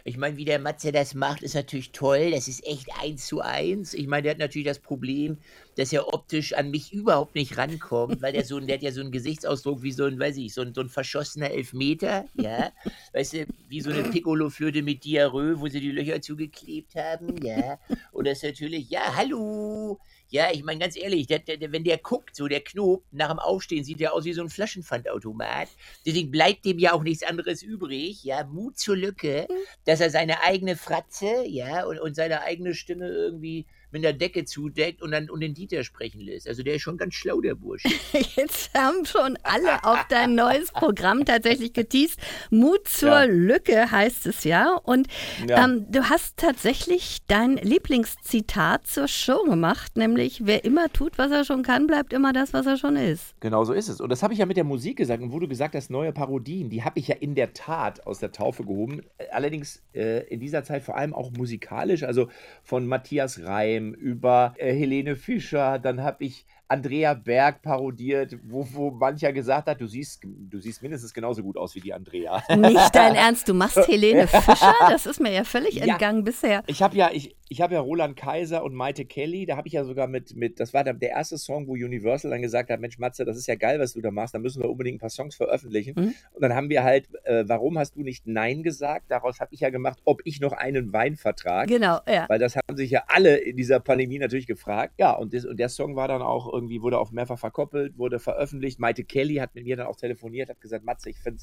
Ich 0.04 0.16
meine, 0.16 0.36
wie 0.36 0.44
der 0.44 0.58
Matze 0.58 0.92
das 0.92 1.14
macht, 1.14 1.42
ist 1.42 1.54
natürlich 1.54 1.92
toll, 1.92 2.30
das 2.30 2.48
ist 2.48 2.66
echt 2.66 2.88
eins 3.00 3.26
zu 3.26 3.40
eins. 3.40 3.94
Ich 3.94 4.06
meine, 4.06 4.22
der 4.22 4.32
hat 4.32 4.38
natürlich 4.38 4.66
das 4.66 4.78
Problem, 4.78 5.38
dass 5.76 5.92
er 5.92 6.12
optisch 6.12 6.52
an 6.54 6.70
mich 6.70 6.92
überhaupt 6.92 7.34
nicht 7.34 7.56
rankommt, 7.56 8.22
weil 8.22 8.32
der 8.32 8.44
so 8.44 8.60
der 8.60 8.76
hat 8.76 8.82
ja 8.82 8.92
so 8.92 9.00
einen 9.00 9.10
Gesichtsausdruck 9.10 9.82
wie 9.82 9.92
so 9.92 10.04
ein, 10.04 10.18
weiß 10.18 10.36
ich, 10.36 10.54
so 10.54 10.62
ein, 10.62 10.74
so 10.74 10.80
ein 10.80 10.88
verschossener 10.88 11.50
Elfmeter, 11.50 12.24
ja. 12.34 12.72
Weißt 13.12 13.34
du, 13.34 13.46
wie 13.68 13.80
so 13.80 13.90
eine 13.90 14.04
Piccolo-Flöte 14.04 14.82
mit 14.82 15.04
Diarrhoe, 15.04 15.60
wo 15.60 15.68
sie 15.68 15.80
die 15.80 15.90
Löcher 15.90 16.20
zugeklebt 16.20 16.94
haben, 16.94 17.44
ja. 17.44 17.78
Und 18.12 18.26
das 18.26 18.38
ist 18.38 18.44
natürlich, 18.44 18.90
ja, 18.90 19.14
hallo, 19.16 19.98
ja, 20.30 20.50
ich 20.52 20.64
meine 20.64 20.80
ganz 20.80 20.96
ehrlich, 20.96 21.26
der, 21.26 21.40
der, 21.40 21.72
wenn 21.72 21.84
der 21.84 21.98
guckt, 21.98 22.34
so 22.34 22.48
der 22.48 22.60
Knob, 22.60 23.04
nach 23.12 23.30
dem 23.30 23.38
Aufstehen 23.38 23.84
sieht 23.84 24.00
der 24.00 24.12
aus 24.12 24.24
wie 24.24 24.32
so 24.32 24.42
ein 24.42 24.48
Flaschenpfandautomat. 24.48 25.68
Deswegen 26.04 26.30
bleibt 26.30 26.64
dem 26.64 26.78
ja 26.78 26.92
auch 26.92 27.02
nichts 27.02 27.22
anderes 27.22 27.62
übrig, 27.62 28.24
ja, 28.24 28.44
Mut 28.44 28.78
zur 28.78 28.96
Lücke, 28.96 29.46
mhm. 29.48 29.54
dass 29.84 30.00
er 30.00 30.10
seine 30.10 30.42
eigene 30.42 30.76
Fratze, 30.76 31.44
ja, 31.46 31.84
und, 31.84 31.98
und 31.98 32.16
seine 32.16 32.42
eigene 32.42 32.74
Stimme 32.74 33.08
irgendwie 33.08 33.66
mit 33.94 34.02
der 34.02 34.12
Decke 34.12 34.44
zudeckt 34.44 35.02
und 35.02 35.12
dann 35.12 35.30
und 35.30 35.40
den 35.40 35.54
Dieter 35.54 35.84
sprechen 35.84 36.20
lässt. 36.20 36.48
Also 36.48 36.64
der 36.64 36.74
ist 36.74 36.82
schon 36.82 36.98
ganz 36.98 37.14
schlau, 37.14 37.40
der 37.40 37.54
Bursch. 37.54 37.84
Jetzt 38.36 38.76
haben 38.76 39.06
schon 39.06 39.38
alle 39.44 39.84
auf 39.84 40.04
dein 40.08 40.34
neues 40.34 40.72
Programm 40.72 41.24
tatsächlich 41.24 41.72
geteased. 41.72 42.18
Mut 42.50 42.88
zur 42.88 43.08
ja. 43.08 43.22
Lücke 43.22 43.92
heißt 43.92 44.26
es 44.26 44.42
ja. 44.42 44.74
Und 44.82 45.06
ja. 45.48 45.64
Ähm, 45.64 45.86
du 45.90 46.10
hast 46.10 46.36
tatsächlich 46.38 47.18
dein 47.28 47.56
Lieblingszitat 47.56 48.88
zur 48.88 49.06
Show 49.06 49.44
gemacht, 49.44 49.96
nämlich 49.96 50.44
wer 50.44 50.64
immer 50.64 50.92
tut, 50.92 51.16
was 51.16 51.30
er 51.30 51.44
schon 51.44 51.62
kann, 51.62 51.86
bleibt 51.86 52.12
immer 52.12 52.32
das, 52.32 52.52
was 52.52 52.66
er 52.66 52.76
schon 52.76 52.96
ist. 52.96 53.36
Genau 53.38 53.64
so 53.64 53.72
ist 53.72 53.88
es. 53.88 54.00
Und 54.00 54.10
das 54.10 54.24
habe 54.24 54.32
ich 54.32 54.40
ja 54.40 54.46
mit 54.46 54.56
der 54.56 54.64
Musik 54.64 54.96
gesagt. 54.96 55.22
Und 55.22 55.30
wo 55.30 55.38
du 55.38 55.46
gesagt 55.46 55.76
hast, 55.76 55.88
neue 55.88 56.12
Parodien, 56.12 56.68
die 56.68 56.82
habe 56.82 56.98
ich 56.98 57.06
ja 57.06 57.14
in 57.14 57.36
der 57.36 57.52
Tat 57.52 58.04
aus 58.08 58.18
der 58.18 58.32
Taufe 58.32 58.64
gehoben. 58.64 59.02
Allerdings 59.30 59.84
äh, 59.94 60.26
in 60.26 60.40
dieser 60.40 60.64
Zeit 60.64 60.82
vor 60.82 60.96
allem 60.96 61.14
auch 61.14 61.30
musikalisch, 61.30 62.02
also 62.02 62.28
von 62.64 62.88
Matthias 62.88 63.44
Reim, 63.44 63.83
über 63.92 64.54
äh, 64.58 64.72
Helene 64.72 65.16
Fischer, 65.16 65.78
dann 65.78 66.02
habe 66.02 66.24
ich 66.24 66.46
Andrea 66.68 67.14
Berg 67.14 67.62
parodiert, 67.62 68.36
wo, 68.44 68.66
wo 68.72 68.90
mancher 68.90 69.32
gesagt 69.32 69.68
hat, 69.68 69.80
du 69.80 69.86
siehst, 69.86 70.22
du 70.24 70.58
siehst 70.58 70.82
mindestens 70.82 71.12
genauso 71.12 71.42
gut 71.42 71.56
aus 71.56 71.74
wie 71.74 71.80
die 71.80 71.92
Andrea. 71.92 72.42
Nicht 72.56 72.94
dein 72.94 73.14
Ernst, 73.14 73.48
du 73.48 73.54
machst 73.54 73.86
Helene 73.86 74.26
Fischer? 74.26 74.74
Das 74.80 75.06
ist 75.06 75.20
mir 75.20 75.32
ja 75.32 75.44
völlig 75.44 75.74
ja, 75.74 75.84
entgangen 75.84 76.24
bisher. 76.24 76.62
Ich 76.66 76.82
habe 76.82 76.96
ja, 76.96 77.10
ich, 77.12 77.36
ich 77.48 77.60
habe 77.60 77.74
ja 77.74 77.80
Roland 77.80 78.16
Kaiser 78.16 78.64
und 78.64 78.74
Maite 78.74 79.04
Kelly, 79.04 79.44
da 79.44 79.56
habe 79.56 79.68
ich 79.68 79.74
ja 79.74 79.84
sogar 79.84 80.06
mit, 80.06 80.34
mit, 80.34 80.58
das 80.58 80.72
war 80.72 80.84
der, 80.84 80.94
der 80.94 81.10
erste 81.10 81.36
Song, 81.36 81.66
wo 81.68 81.72
Universal 81.72 82.30
dann 82.30 82.40
gesagt 82.40 82.70
hat, 82.70 82.80
Mensch 82.80 82.98
Matze, 82.98 83.24
das 83.24 83.36
ist 83.36 83.46
ja 83.46 83.56
geil, 83.56 83.78
was 83.78 83.92
du 83.92 84.00
da 84.00 84.10
machst, 84.10 84.34
da 84.34 84.38
müssen 84.38 84.62
wir 84.62 84.70
unbedingt 84.70 84.96
ein 84.96 85.00
paar 85.00 85.10
Songs 85.10 85.36
veröffentlichen. 85.36 85.94
Mhm. 85.96 86.14
Und 86.32 86.42
dann 86.42 86.54
haben 86.54 86.70
wir 86.70 86.82
halt, 86.82 87.08
äh, 87.24 87.44
warum 87.46 87.78
hast 87.78 87.96
du 87.96 88.00
nicht 88.00 88.26
Nein 88.26 88.62
gesagt? 88.62 89.10
Daraus 89.10 89.40
habe 89.40 89.52
ich 89.52 89.60
ja 89.60 89.70
gemacht, 89.70 89.98
ob 90.04 90.22
ich 90.24 90.40
noch 90.40 90.52
einen 90.52 90.92
Weinvertrag. 90.92 91.68
Genau, 91.68 91.98
ja. 92.08 92.26
Weil 92.28 92.38
das 92.38 92.56
haben 92.56 92.76
sich 92.76 92.90
ja 92.90 93.04
alle 93.08 93.36
in 93.36 93.56
dieser 93.56 93.80
Pandemie 93.80 94.18
natürlich 94.18 94.46
gefragt. 94.46 94.94
Ja, 94.98 95.12
und, 95.12 95.34
das, 95.34 95.44
und 95.44 95.58
der 95.58 95.68
Song 95.68 95.96
war 95.96 96.08
dann 96.08 96.22
auch 96.22 96.53
irgendwie, 96.54 96.80
wurde 96.80 96.98
auch 96.98 97.10
mehrfach 97.10 97.38
verkoppelt, 97.38 97.98
wurde 97.98 98.18
veröffentlicht. 98.18 98.78
Maite 98.78 99.04
Kelly 99.04 99.36
hat 99.36 99.54
mit 99.54 99.64
mir 99.64 99.76
dann 99.76 99.86
auch 99.86 99.96
telefoniert, 99.96 100.48
hat 100.48 100.60
gesagt, 100.60 100.84
Matze, 100.84 101.10
ich 101.10 101.18
finde 101.18 101.42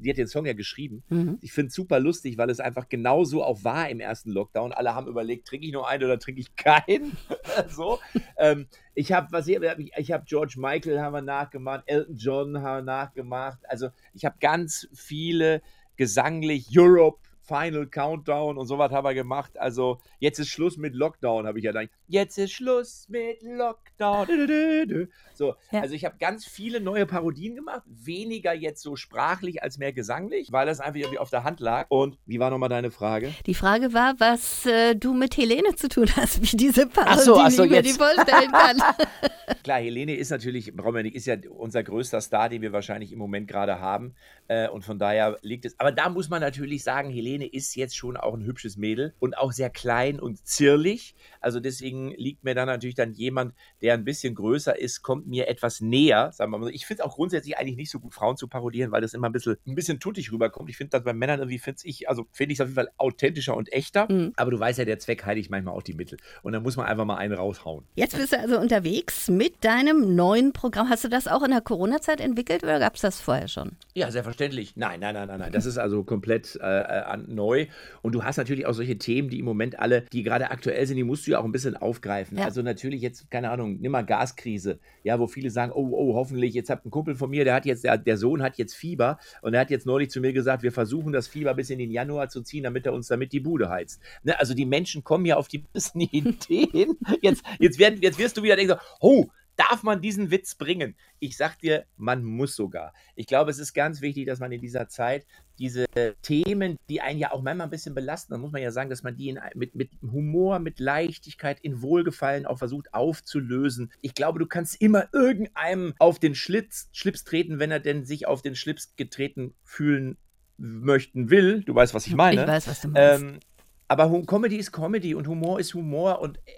die 0.00 0.10
hat 0.10 0.18
den 0.18 0.26
Song 0.26 0.44
ja 0.46 0.52
geschrieben. 0.52 1.02
Mhm. 1.08 1.38
Ich 1.40 1.52
finde 1.52 1.68
es 1.68 1.74
super 1.74 2.00
lustig, 2.00 2.38
weil 2.38 2.50
es 2.50 2.60
einfach 2.60 2.88
genauso 2.88 3.42
auch 3.42 3.64
war 3.64 3.88
im 3.88 4.00
ersten 4.00 4.30
Lockdown. 4.30 4.72
Alle 4.72 4.94
haben 4.94 5.06
überlegt, 5.06 5.46
trinke 5.46 5.66
ich 5.66 5.72
nur 5.72 5.88
einen 5.88 6.04
oder 6.04 6.18
trinke 6.18 6.40
ich 6.40 6.56
keinen? 6.56 7.16
so. 7.68 7.98
ähm, 8.36 8.66
ich 8.94 9.12
habe 9.12 9.28
was 9.30 9.46
ich, 9.46 9.58
ich 9.96 10.12
habe 10.12 10.24
George 10.26 10.54
Michael 10.58 11.00
haben 11.00 11.12
wir 11.12 11.22
nachgemacht, 11.22 11.84
Elton 11.86 12.16
John 12.16 12.62
haben 12.62 12.86
wir 12.86 12.92
nachgemacht. 12.92 13.58
Also 13.68 13.88
ich 14.12 14.24
habe 14.24 14.36
ganz 14.40 14.88
viele 14.92 15.62
gesanglich 15.96 16.68
Europe 16.76 17.27
Final 17.48 17.86
Countdown 17.86 18.58
und 18.58 18.66
sowas 18.66 18.92
haben 18.92 19.04
wir 19.04 19.14
gemacht. 19.14 19.58
Also 19.58 20.00
jetzt 20.18 20.38
ist 20.38 20.48
Schluss 20.48 20.76
mit 20.76 20.94
Lockdown, 20.94 21.46
habe 21.46 21.58
ich 21.58 21.64
ja 21.64 21.72
gedacht. 21.72 21.88
Jetzt 22.06 22.36
ist 22.36 22.52
Schluss 22.52 23.06
mit 23.08 23.42
Lockdown. 23.42 25.08
So, 25.34 25.54
ja. 25.72 25.80
also 25.80 25.94
ich 25.94 26.04
habe 26.04 26.16
ganz 26.18 26.44
viele 26.44 26.80
neue 26.80 27.06
Parodien 27.06 27.54
gemacht, 27.54 27.82
weniger 27.86 28.52
jetzt 28.52 28.82
so 28.82 28.96
sprachlich 28.96 29.62
als 29.62 29.78
mehr 29.78 29.92
gesanglich, 29.94 30.52
weil 30.52 30.66
das 30.66 30.80
einfach 30.80 31.00
irgendwie 31.00 31.18
auf 31.18 31.30
der 31.30 31.44
Hand 31.44 31.60
lag. 31.60 31.86
Und 31.88 32.18
wie 32.26 32.38
war 32.38 32.50
nochmal 32.50 32.68
deine 32.68 32.90
Frage? 32.90 33.32
Die 33.46 33.54
Frage 33.54 33.94
war, 33.94 34.14
was 34.18 34.66
äh, 34.66 34.94
du 34.94 35.14
mit 35.14 35.36
Helene 35.36 35.74
zu 35.74 35.88
tun 35.88 36.08
hast, 36.16 36.42
wie 36.42 36.56
diese 36.56 36.86
Parodie 36.86 37.12
ach 37.12 37.18
so, 37.18 37.36
ach 37.38 37.50
so, 37.50 37.64
ich 37.64 37.70
mir 37.70 37.82
die 37.82 37.92
vorstellen 37.92 38.52
kann. 38.52 38.82
Klar, 39.62 39.80
Helene 39.80 40.16
ist 40.16 40.30
natürlich, 40.30 40.72
Romanik 40.78 41.14
ist 41.14 41.26
ja 41.26 41.36
unser 41.50 41.82
größter 41.82 42.20
Star, 42.20 42.48
den 42.48 42.62
wir 42.62 42.72
wahrscheinlich 42.72 43.12
im 43.12 43.18
Moment 43.18 43.48
gerade 43.48 43.80
haben. 43.80 44.14
Äh, 44.48 44.68
und 44.68 44.84
von 44.84 44.98
daher 44.98 45.38
liegt 45.42 45.64
es. 45.64 45.78
Aber 45.78 45.92
da 45.92 46.08
muss 46.08 46.28
man 46.28 46.40
natürlich 46.40 46.82
sagen, 46.82 47.10
Helene 47.10 47.46
ist 47.46 47.74
jetzt 47.74 47.96
schon 47.96 48.16
auch 48.16 48.34
ein 48.34 48.44
hübsches 48.44 48.76
Mädel 48.76 49.14
und 49.18 49.36
auch 49.36 49.52
sehr 49.52 49.70
klein 49.70 50.20
und 50.20 50.46
zierlich. 50.46 51.14
Also 51.40 51.60
deswegen 51.60 52.12
liegt 52.12 52.44
mir 52.44 52.54
da 52.54 52.64
natürlich 52.64 52.94
dann 52.94 53.12
jemand, 53.12 53.54
der 53.82 53.94
ein 53.94 54.04
bisschen 54.04 54.34
größer 54.34 54.78
ist, 54.78 55.02
kommt 55.02 55.26
mir 55.26 55.48
etwas 55.48 55.80
näher. 55.80 56.32
Sagen 56.32 56.50
wir 56.52 56.58
mal. 56.58 56.70
Ich 56.70 56.86
finde 56.86 57.02
es 57.02 57.08
auch 57.08 57.14
grundsätzlich 57.14 57.58
eigentlich 57.58 57.76
nicht 57.76 57.90
so 57.90 58.00
gut, 58.00 58.14
Frauen 58.14 58.36
zu 58.36 58.48
parodieren, 58.48 58.90
weil 58.90 59.00
das 59.00 59.14
immer 59.14 59.28
ein 59.28 59.32
bisschen, 59.32 59.56
ein 59.66 59.74
bisschen 59.74 60.00
tuttig 60.00 60.32
rüberkommt. 60.32 60.70
Ich 60.70 60.76
finde 60.76 60.90
das 60.90 61.04
bei 61.04 61.12
Männern 61.12 61.40
irgendwie, 61.40 61.58
finde 61.58 61.80
ich, 61.84 62.08
also 62.08 62.26
finde 62.32 62.52
ich 62.52 62.58
es 62.58 62.62
auf 62.62 62.68
jeden 62.68 62.76
Fall 62.76 62.90
authentischer 62.96 63.56
und 63.56 63.72
echter. 63.72 64.10
Mhm. 64.10 64.32
Aber 64.36 64.50
du 64.50 64.58
weißt 64.58 64.78
ja, 64.78 64.84
der 64.84 64.98
Zweck 64.98 65.24
heiligt 65.24 65.50
manchmal 65.50 65.74
auch 65.74 65.82
die 65.82 65.94
Mittel. 65.94 66.18
Und 66.42 66.52
dann 66.52 66.62
muss 66.62 66.76
man 66.76 66.86
einfach 66.86 67.04
mal 67.04 67.16
einen 67.16 67.34
raushauen. 67.34 67.84
Jetzt 67.94 68.16
bist 68.16 68.32
du 68.32 68.38
also 68.38 68.58
unterwegs 68.58 69.28
mit 69.38 69.64
deinem 69.64 70.16
neuen 70.16 70.52
Programm. 70.52 70.90
Hast 70.90 71.04
du 71.04 71.08
das 71.08 71.28
auch 71.28 71.44
in 71.44 71.52
der 71.52 71.60
Corona-Zeit 71.60 72.20
entwickelt 72.20 72.64
oder 72.64 72.80
gab 72.80 72.96
es 72.96 73.02
das 73.02 73.20
vorher 73.20 73.46
schon? 73.46 73.76
Ja, 73.94 74.06
sehr 74.06 74.14
selbstverständlich. 74.14 74.74
Nein, 74.74 74.98
nein, 74.98 75.14
nein, 75.14 75.28
nein, 75.28 75.38
nein. 75.38 75.52
Das 75.52 75.64
ist 75.64 75.78
also 75.78 76.02
komplett 76.02 76.58
äh, 76.60 76.80
äh 76.80 77.16
neu. 77.16 77.66
Und 78.02 78.16
du 78.16 78.24
hast 78.24 78.36
natürlich 78.36 78.66
auch 78.66 78.72
solche 78.72 78.98
Themen, 78.98 79.30
die 79.30 79.38
im 79.38 79.44
Moment 79.44 79.78
alle, 79.78 80.02
die 80.12 80.24
gerade 80.24 80.50
aktuell 80.50 80.84
sind, 80.88 80.96
die 80.96 81.04
musst 81.04 81.24
du 81.24 81.30
ja 81.30 81.38
auch 81.38 81.44
ein 81.44 81.52
bisschen 81.52 81.76
aufgreifen. 81.76 82.36
Ja. 82.36 82.46
Also 82.46 82.62
natürlich 82.62 83.00
jetzt, 83.00 83.30
keine 83.30 83.50
Ahnung, 83.50 83.78
nimm 83.80 83.92
mal 83.92 84.04
Gaskrise. 84.04 84.80
Ja, 85.04 85.20
wo 85.20 85.28
viele 85.28 85.50
sagen, 85.50 85.70
oh, 85.72 85.88
oh, 85.92 86.14
hoffentlich, 86.16 86.52
jetzt 86.54 86.68
habt 86.68 86.84
ein 86.84 86.90
Kumpel 86.90 87.14
von 87.14 87.30
mir, 87.30 87.44
der 87.44 87.54
hat 87.54 87.64
jetzt, 87.64 87.84
der, 87.84 87.96
der 87.96 88.16
Sohn 88.16 88.42
hat 88.42 88.58
jetzt 88.58 88.74
Fieber 88.74 89.18
und 89.40 89.54
er 89.54 89.60
hat 89.60 89.70
jetzt 89.70 89.86
neulich 89.86 90.10
zu 90.10 90.20
mir 90.20 90.32
gesagt, 90.32 90.64
wir 90.64 90.72
versuchen 90.72 91.12
das 91.12 91.28
Fieber 91.28 91.54
bis 91.54 91.70
in 91.70 91.78
den 91.78 91.92
Januar 91.92 92.28
zu 92.28 92.42
ziehen, 92.42 92.64
damit 92.64 92.86
er 92.86 92.92
uns 92.92 93.06
damit 93.06 93.32
die 93.32 93.40
Bude 93.40 93.68
heizt. 93.70 94.02
Ne? 94.24 94.36
Also 94.40 94.54
die 94.54 94.66
Menschen 94.66 95.04
kommen 95.04 95.26
ja 95.26 95.36
auf 95.36 95.46
die 95.46 95.58
besten 95.72 96.00
Ideen. 96.00 96.96
Jetzt, 97.22 97.44
jetzt, 97.60 97.78
werden, 97.78 98.00
jetzt 98.02 98.18
wirst 98.18 98.36
du 98.36 98.42
wieder 98.42 98.56
denken, 98.56 98.72
so, 98.72 98.78
oh, 99.00 99.27
Darf 99.58 99.82
man 99.82 100.00
diesen 100.00 100.30
Witz 100.30 100.54
bringen? 100.54 100.94
Ich 101.18 101.36
sag 101.36 101.58
dir, 101.58 101.84
man 101.96 102.22
muss 102.22 102.54
sogar. 102.54 102.94
Ich 103.16 103.26
glaube, 103.26 103.50
es 103.50 103.58
ist 103.58 103.74
ganz 103.74 104.00
wichtig, 104.00 104.24
dass 104.26 104.38
man 104.38 104.52
in 104.52 104.60
dieser 104.60 104.88
Zeit 104.88 105.26
diese 105.58 105.86
Themen, 106.22 106.76
die 106.88 107.00
einen 107.00 107.18
ja 107.18 107.32
auch 107.32 107.42
manchmal 107.42 107.66
ein 107.66 107.70
bisschen 107.70 107.92
belasten, 107.92 108.32
dann 108.32 108.40
muss 108.40 108.52
man 108.52 108.62
ja 108.62 108.70
sagen, 108.70 108.88
dass 108.88 109.02
man 109.02 109.16
die 109.16 109.30
in, 109.30 109.40
mit, 109.56 109.74
mit 109.74 109.90
Humor, 110.00 110.60
mit 110.60 110.78
Leichtigkeit, 110.78 111.58
in 111.60 111.82
Wohlgefallen 111.82 112.46
auch 112.46 112.58
versucht 112.58 112.94
aufzulösen. 112.94 113.92
Ich 114.00 114.14
glaube, 114.14 114.38
du 114.38 114.46
kannst 114.46 114.80
immer 114.80 115.08
irgendeinem 115.12 115.92
auf 115.98 116.20
den 116.20 116.36
Schlitz, 116.36 116.88
Schlips 116.92 117.24
treten, 117.24 117.58
wenn 117.58 117.72
er 117.72 117.80
denn 117.80 118.04
sich 118.04 118.28
auf 118.28 118.42
den 118.42 118.54
Schlips 118.54 118.94
getreten 118.94 119.56
fühlen 119.64 120.18
möchten 120.56 121.30
will. 121.30 121.64
Du 121.64 121.74
weißt, 121.74 121.94
was 121.94 122.06
ich 122.06 122.14
meine. 122.14 122.42
Ich 122.42 122.46
weiß, 122.46 122.68
was 122.68 122.80
du 122.82 122.88
meinst. 122.88 123.22
Ähm, 123.22 123.40
aber 123.88 124.22
Comedy 124.22 124.56
ist 124.56 124.70
Comedy 124.70 125.16
und 125.16 125.26
Humor 125.26 125.58
ist 125.58 125.74
Humor 125.74 126.20
und 126.20 126.38
äh, 126.38 126.52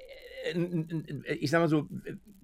ich 1.38 1.50
sag 1.50 1.61
mal 1.61 1.68
so, 1.68 1.88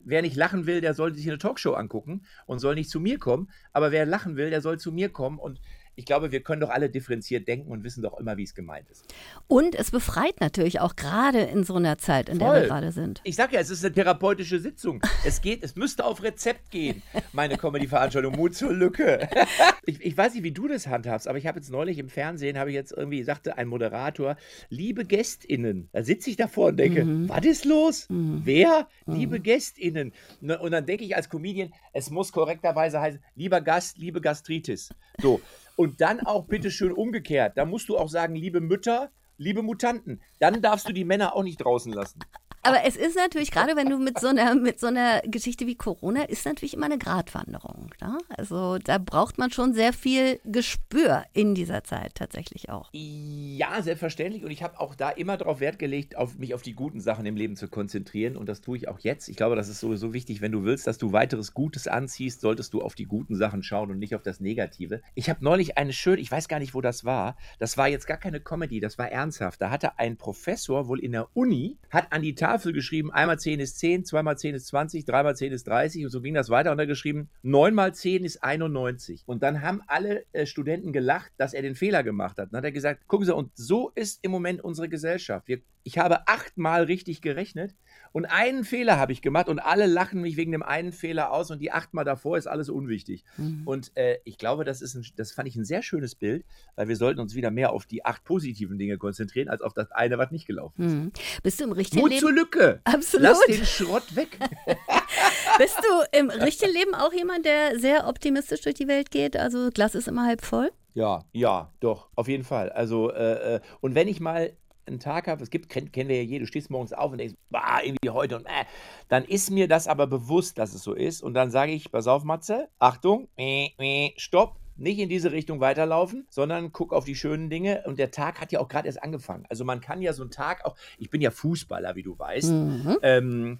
wer 0.05 0.23
nicht 0.23 0.37
lachen 0.37 0.67
will, 0.67 0.81
der 0.81 0.95
soll 0.95 1.15
sich 1.15 1.26
eine 1.26 1.38
Talkshow 1.38 1.73
angucken 1.75 2.23
und 2.47 2.59
soll 2.59 2.75
nicht 2.75 2.91
zu 2.91 3.00
mir 3.00 3.19
kommen. 3.19 3.50
Aber 3.73 3.93
wer 3.93 4.07
lachen 4.07 4.37
will, 4.37 4.50
der 4.50 4.61
soll 4.61 4.79
zu 4.79 4.93
mir 4.93 5.09
kommen. 5.09 5.38
Und 5.38 5.61
ich 5.97 6.05
glaube, 6.05 6.31
wir 6.31 6.41
können 6.43 6.61
doch 6.61 6.69
alle 6.69 6.91
differenziert 6.91 7.49
denken 7.49 7.71
und 7.71 7.83
wissen 7.83 8.03
doch 8.03 8.21
immer, 8.21 8.37
wie 8.37 8.43
es 8.43 8.55
gemeint 8.55 8.88
ist. 8.91 9.05
Und 9.49 9.75
es 9.75 9.91
befreit 9.91 10.41
natürlich 10.41 10.81
auch 10.81 10.95
gerade 10.95 11.41
in 11.41 11.65
so 11.65 11.75
einer 11.75 11.97
Zeit, 11.97 12.29
in 12.29 12.38
Voll. 12.38 12.53
der 12.53 12.62
wir 12.62 12.69
gerade 12.69 12.93
sind. 12.93 13.23
Ich 13.25 13.35
sage 13.35 13.55
ja, 13.55 13.61
es 13.61 13.71
ist 13.71 13.85
eine 13.85 13.95
therapeutische 13.95 14.59
Sitzung. 14.59 15.00
Es 15.25 15.41
geht, 15.41 15.65
es 15.65 15.75
müsste 15.75 16.05
auf 16.05 16.23
Rezept 16.23 16.71
gehen, 16.71 17.03
meine 17.33 17.57
Comedy-Veranstaltung. 17.57 18.37
Mut 18.37 18.55
zur 18.55 18.75
Lücke. 18.75 19.29
ich, 19.87 20.05
ich, 20.05 20.17
weiß 20.17 20.35
nicht, 20.35 20.43
wie 20.43 20.53
du 20.53 20.69
das 20.69 20.87
handhabst, 20.87 21.29
aber 21.29 21.38
ich 21.38 21.47
habe 21.47 21.59
jetzt 21.59 21.71
neulich 21.71 21.99
im 21.99 22.11
Fernsehen, 22.11 22.59
habe 22.59 22.71
ich 22.71 22.75
jetzt 22.75 22.93
irgendwie, 22.93 23.23
sagte 23.23 23.57
ein 23.57 23.67
Moderator, 23.67 24.37
liebe 24.69 25.07
GästInnen. 25.07 25.88
Da 25.93 26.03
sitze 26.03 26.29
ich 26.29 26.37
davor 26.37 26.69
und 26.69 26.76
denke, 26.76 27.05
mhm. 27.05 27.29
was 27.31 27.45
ist 27.47 27.65
los? 27.65 28.07
Mhm. 28.11 28.43
Wer? 28.45 28.87
Mhm. 29.07 29.15
Liebe 29.15 29.41
GästInnen. 29.41 30.12
Ne, 30.43 30.59
und 30.59 30.73
dann 30.73 30.85
denke 30.85 31.05
ich 31.05 31.17
als 31.17 31.31
Comedian, 31.31 31.73
es 31.95 32.11
muss 32.11 32.33
korrekterweise 32.33 33.00
heißen, 33.00 33.21
lieber 33.35 33.62
Gast, 33.62 33.97
liebe 33.97 34.21
Gastritis. 34.21 34.91
So. 35.23 35.41
Und 35.76 36.00
dann 36.00 36.21
auch 36.21 36.47
bitte 36.47 36.71
schön 36.71 36.92
umgekehrt. 36.92 37.56
Da 37.56 37.64
musst 37.64 37.88
du 37.88 37.97
auch 37.99 38.09
sagen, 38.09 38.35
liebe 38.35 38.61
Mütter, 38.61 39.11
liebe 39.37 39.62
Mutanten. 39.62 40.21
Dann 40.40 40.62
darfst 40.62 40.88
du 40.88 40.92
die 40.92 41.04
Männer 41.04 41.37
auch 41.37 41.42
nicht 41.42 41.59
draußen 41.59 41.92
lassen. 41.92 42.18
Aber 42.66 42.85
es 42.85 42.96
ist 42.96 43.16
natürlich, 43.16 43.52
gerade 43.52 43.76
wenn 43.76 43.88
du 43.88 43.99
mit 43.99 44.18
so 44.18 44.26
einer, 44.26 44.54
mit 44.56 44.80
so 44.80 44.88
einer 44.88 45.20
Geschichte 45.23 45.66
wie 45.68 45.76
Corona, 45.76 46.25
ist 46.25 46.44
natürlich 46.44 46.75
immer 46.75 46.87
eine 46.87 46.99
Gratwanderung. 46.99 47.90
Ne? 48.00 48.18
Also 48.37 48.78
da 48.78 48.99
braucht 48.99 49.38
man 49.38 49.52
schon 49.52 49.73
sehr 49.73 49.92
viel 49.92 50.40
Gespür 50.44 51.25
in 51.32 51.54
dieser 51.54 51.85
Zeit 51.85 52.16
tatsächlich 52.16 52.68
auch. 52.68 52.88
Ja, 52.92 53.80
selbstverständlich. 53.82 54.44
Und 54.44 54.50
ich 54.50 54.64
habe 54.64 54.80
auch 54.80 54.96
da 54.96 55.11
immer 55.11 55.37
darauf 55.37 55.61
Wert 55.61 55.78
gelegt, 55.78 56.16
auf 56.16 56.38
mich 56.38 56.54
auf 56.54 56.62
die 56.62 56.75
guten 56.75 57.00
Sachen 57.00 57.25
im 57.25 57.37
Leben 57.37 57.54
zu 57.54 57.68
konzentrieren. 57.68 58.37
Und 58.37 58.49
das 58.49 58.61
tue 58.62 58.76
ich 58.76 58.88
auch 58.88 58.99
jetzt. 58.99 59.28
Ich 59.28 59.37
glaube, 59.37 59.54
das 59.54 59.68
ist 59.68 59.78
sowieso 59.78 60.12
wichtig, 60.12 60.40
wenn 60.40 60.50
du 60.50 60.64
willst, 60.64 60.88
dass 60.88 60.99
du 60.99 61.12
weiteres 61.12 61.54
Gutes 61.54 61.87
anziehst, 61.87 62.40
solltest 62.40 62.75
du 62.75 62.82
auf 62.82 62.96
die 62.96 63.06
guten 63.06 63.37
Sachen 63.37 63.62
schauen 63.62 63.92
und 63.92 64.00
nicht 64.00 64.16
auf 64.16 64.23
das 64.23 64.40
Negative. 64.40 65.02
Ich 65.14 65.30
habe 65.30 65.44
neulich 65.44 65.78
eine 65.78 65.92
schöne, 65.92 66.20
ich 66.20 66.32
weiß 66.32 66.49
gar 66.49 66.58
nicht, 66.58 66.75
wo 66.75 66.80
das 66.80 67.04
war. 67.04 67.37
Das 67.61 67.78
war 67.78 67.87
jetzt 67.87 68.08
gar 68.08 68.18
keine 68.18 68.40
Comedy, 68.40 68.80
das 68.80 68.99
war 68.99 69.08
ernsthaft. 69.08 69.62
Da 69.62 69.70
hatte 69.70 70.00
ein 70.00 70.16
Professor 70.16 70.88
wohl 70.88 70.99
in 70.99 71.12
der 71.12 71.28
Uni, 71.37 71.78
hat 71.90 72.12
an 72.12 72.23
die 72.23 72.35
Tafel 72.35 72.56
Tafel 72.57 72.73
geschrieben, 72.73 73.13
einmal 73.13 73.39
10 73.39 73.61
ist 73.61 73.79
10, 73.79 74.07
zweimal 74.07 74.39
10 74.39 74.55
ist 74.55 74.69
20, 74.69 75.05
dreimal 75.05 75.37
10 75.37 75.53
ist 75.53 75.67
30 75.67 76.05
und 76.05 76.11
so 76.11 76.23
ging 76.23 76.33
das 76.33 76.49
weiter 76.49 76.73
und 76.73 76.79
er 76.79 76.87
geschrieben, 76.87 77.29
9 77.43 77.75
mal 77.75 77.95
10 77.95 78.25
ist 78.25 78.43
91. 78.43 79.25
Und 79.27 79.43
dann 79.43 79.61
haben 79.61 79.83
alle 79.87 80.25
äh, 80.33 80.47
Studenten 80.47 80.93
gelacht, 80.93 81.33
dass 81.37 81.53
er 81.53 81.61
den 81.61 81.75
Fehler 81.75 82.03
gemacht 82.03 82.39
hat. 82.39 82.53
Dann 82.53 82.59
hat 82.59 82.65
er 82.65 82.73
gesagt, 82.73 83.07
gucken 83.09 83.27
Sie, 83.27 83.35
und 83.35 83.51
so 83.55 83.91
ist 83.95 84.21
im 84.23 84.31
Moment 84.31 84.65
unsere 84.65 84.89
Gesellschaft. 84.89 85.49
Wir, 85.49 85.61
ich 85.83 85.99
habe 85.99 86.27
achtmal 86.29 86.85
richtig 86.85 87.21
gerechnet 87.21 87.75
und 88.16 88.25
einen 88.25 88.64
Fehler 88.64 88.99
habe 88.99 89.12
ich 89.12 89.20
gemacht 89.20 89.46
und 89.46 89.58
alle 89.58 89.85
lachen 89.85 90.23
mich 90.23 90.38
wegen 90.38 90.50
dem 90.50 90.62
einen 90.62 90.92
Fehler 90.92 91.32
aus 91.32 91.50
und 91.50 91.58
die 91.58 91.70
achtmal 91.70 92.06
davor 92.06 92.38
ist 92.38 92.46
alles 92.46 92.70
unwichtig. 92.70 93.25
Mhm. 93.37 93.61
Und 93.66 93.94
äh, 93.94 94.20
ich 94.25 94.38
glaube, 94.38 94.64
das 94.64 94.80
ist 94.80 94.94
ein, 94.94 95.04
das 95.16 95.32
fand 95.32 95.49
ich 95.49 95.56
ein 95.56 95.66
sehr 95.66 95.82
schönes 95.82 96.14
Bild, 96.14 96.46
weil 96.76 96.88
wir 96.88 96.96
sollten 96.96 97.20
uns 97.20 97.35
wieder 97.35 97.50
mehr 97.50 97.75
auf 97.75 97.85
die 97.85 98.06
acht 98.06 98.25
positiven 98.25 98.78
Dinge 98.78 98.96
konzentrieren, 98.96 99.50
als 99.50 99.61
auf 99.61 99.75
das 99.75 99.90
eine, 99.90 100.16
was 100.16 100.30
nicht 100.30 100.46
gelaufen 100.46 100.82
ist. 100.82 100.92
Mhm. 100.94 101.12
Bist 101.42 101.61
du 101.61 101.64
im 101.64 101.73
richtigen 101.73 102.00
Mut 102.00 102.08
Leben? 102.08 102.20
zur 102.20 102.32
Lücke. 102.32 102.80
Absolut. 102.85 103.23
Lass 103.23 103.44
den 103.49 103.66
Schrott 103.66 104.16
weg. 104.16 104.38
Bist 105.58 105.76
du 105.76 106.18
im 106.18 106.30
richtigen 106.30 106.73
Leben 106.73 106.94
auch 106.94 107.12
jemand, 107.12 107.44
der 107.44 107.78
sehr 107.78 108.08
optimistisch 108.08 108.62
durch 108.62 108.76
die 108.76 108.88
Welt 108.88 109.11
geht? 109.11 109.37
Also 109.37 109.68
Glas 109.68 109.94
ist 109.94 110.08
immer 110.08 110.25
halb 110.25 110.42
voll? 110.42 110.70
Ja, 110.94 111.26
ja, 111.32 111.70
doch, 111.80 112.08
auf 112.14 112.28
jeden 112.28 112.44
Fall. 112.44 112.70
Also, 112.70 113.12
äh, 113.12 113.56
äh 113.56 113.61
und 113.82 113.94
wenn 113.94 114.08
ich 114.08 114.20
mal 114.20 114.56
einen 114.87 115.00
Tag 115.00 115.28
habe, 115.28 115.43
es 115.43 115.50
gibt, 115.50 115.69
kennen, 115.69 115.93
kennen 115.93 116.09
wir 116.09 116.16
ja 116.16 116.23
je, 116.23 116.38
du 116.38 116.47
stehst 116.47 116.71
morgens 116.71 116.93
auf 116.93 117.12
und 117.12 117.19
denkst, 117.19 117.35
bah, 117.50 117.81
irgendwie 117.83 118.11
heute 118.11 118.37
und 118.37 118.47
äh, 118.47 118.64
dann 119.09 119.25
ist 119.25 119.50
mir 119.50 119.69
das 119.69 119.88
aber 119.88 120.07
bewusst, 120.07 120.59
dass 120.59 120.75
es 120.75 120.83
so 120.83 120.95
ist. 120.95 121.23
Und 121.23 121.35
dann 121.35 121.50
sage 121.50 121.73
ich, 121.73 121.90
pass 121.90 122.07
auf, 122.07 122.25
Matze, 122.25 122.69
Achtung, 122.78 123.28
äh, 123.37 123.71
äh, 123.78 124.12
stopp, 124.16 124.57
nicht 124.78 124.99
in 124.99 125.09
diese 125.09 125.33
Richtung 125.33 125.61
weiterlaufen, 125.61 126.26
sondern 126.28 126.73
guck 126.73 126.92
auf 126.92 127.04
die 127.04 127.14
schönen 127.14 127.50
Dinge. 127.50 127.83
Und 127.87 127.99
der 127.99 128.11
Tag 128.11 128.40
hat 128.40 128.52
ja 128.52 128.61
auch 128.61 128.68
gerade 128.68 128.87
erst 128.87 129.02
angefangen. 129.02 129.45
Also 129.49 129.64
man 129.64 129.80
kann 129.80 130.02
ja 130.02 130.12
so 130.12 130.23
einen 130.23 130.30
Tag 130.30 130.64
auch, 130.64 130.76
ich 130.99 131.11
bin 131.11 131.21
ja 131.21 131.30
Fußballer, 131.30 131.97
wie 131.97 132.02
du 132.02 132.18
weißt. 132.18 132.50
Mhm. 132.50 132.99
Ähm, 133.02 133.59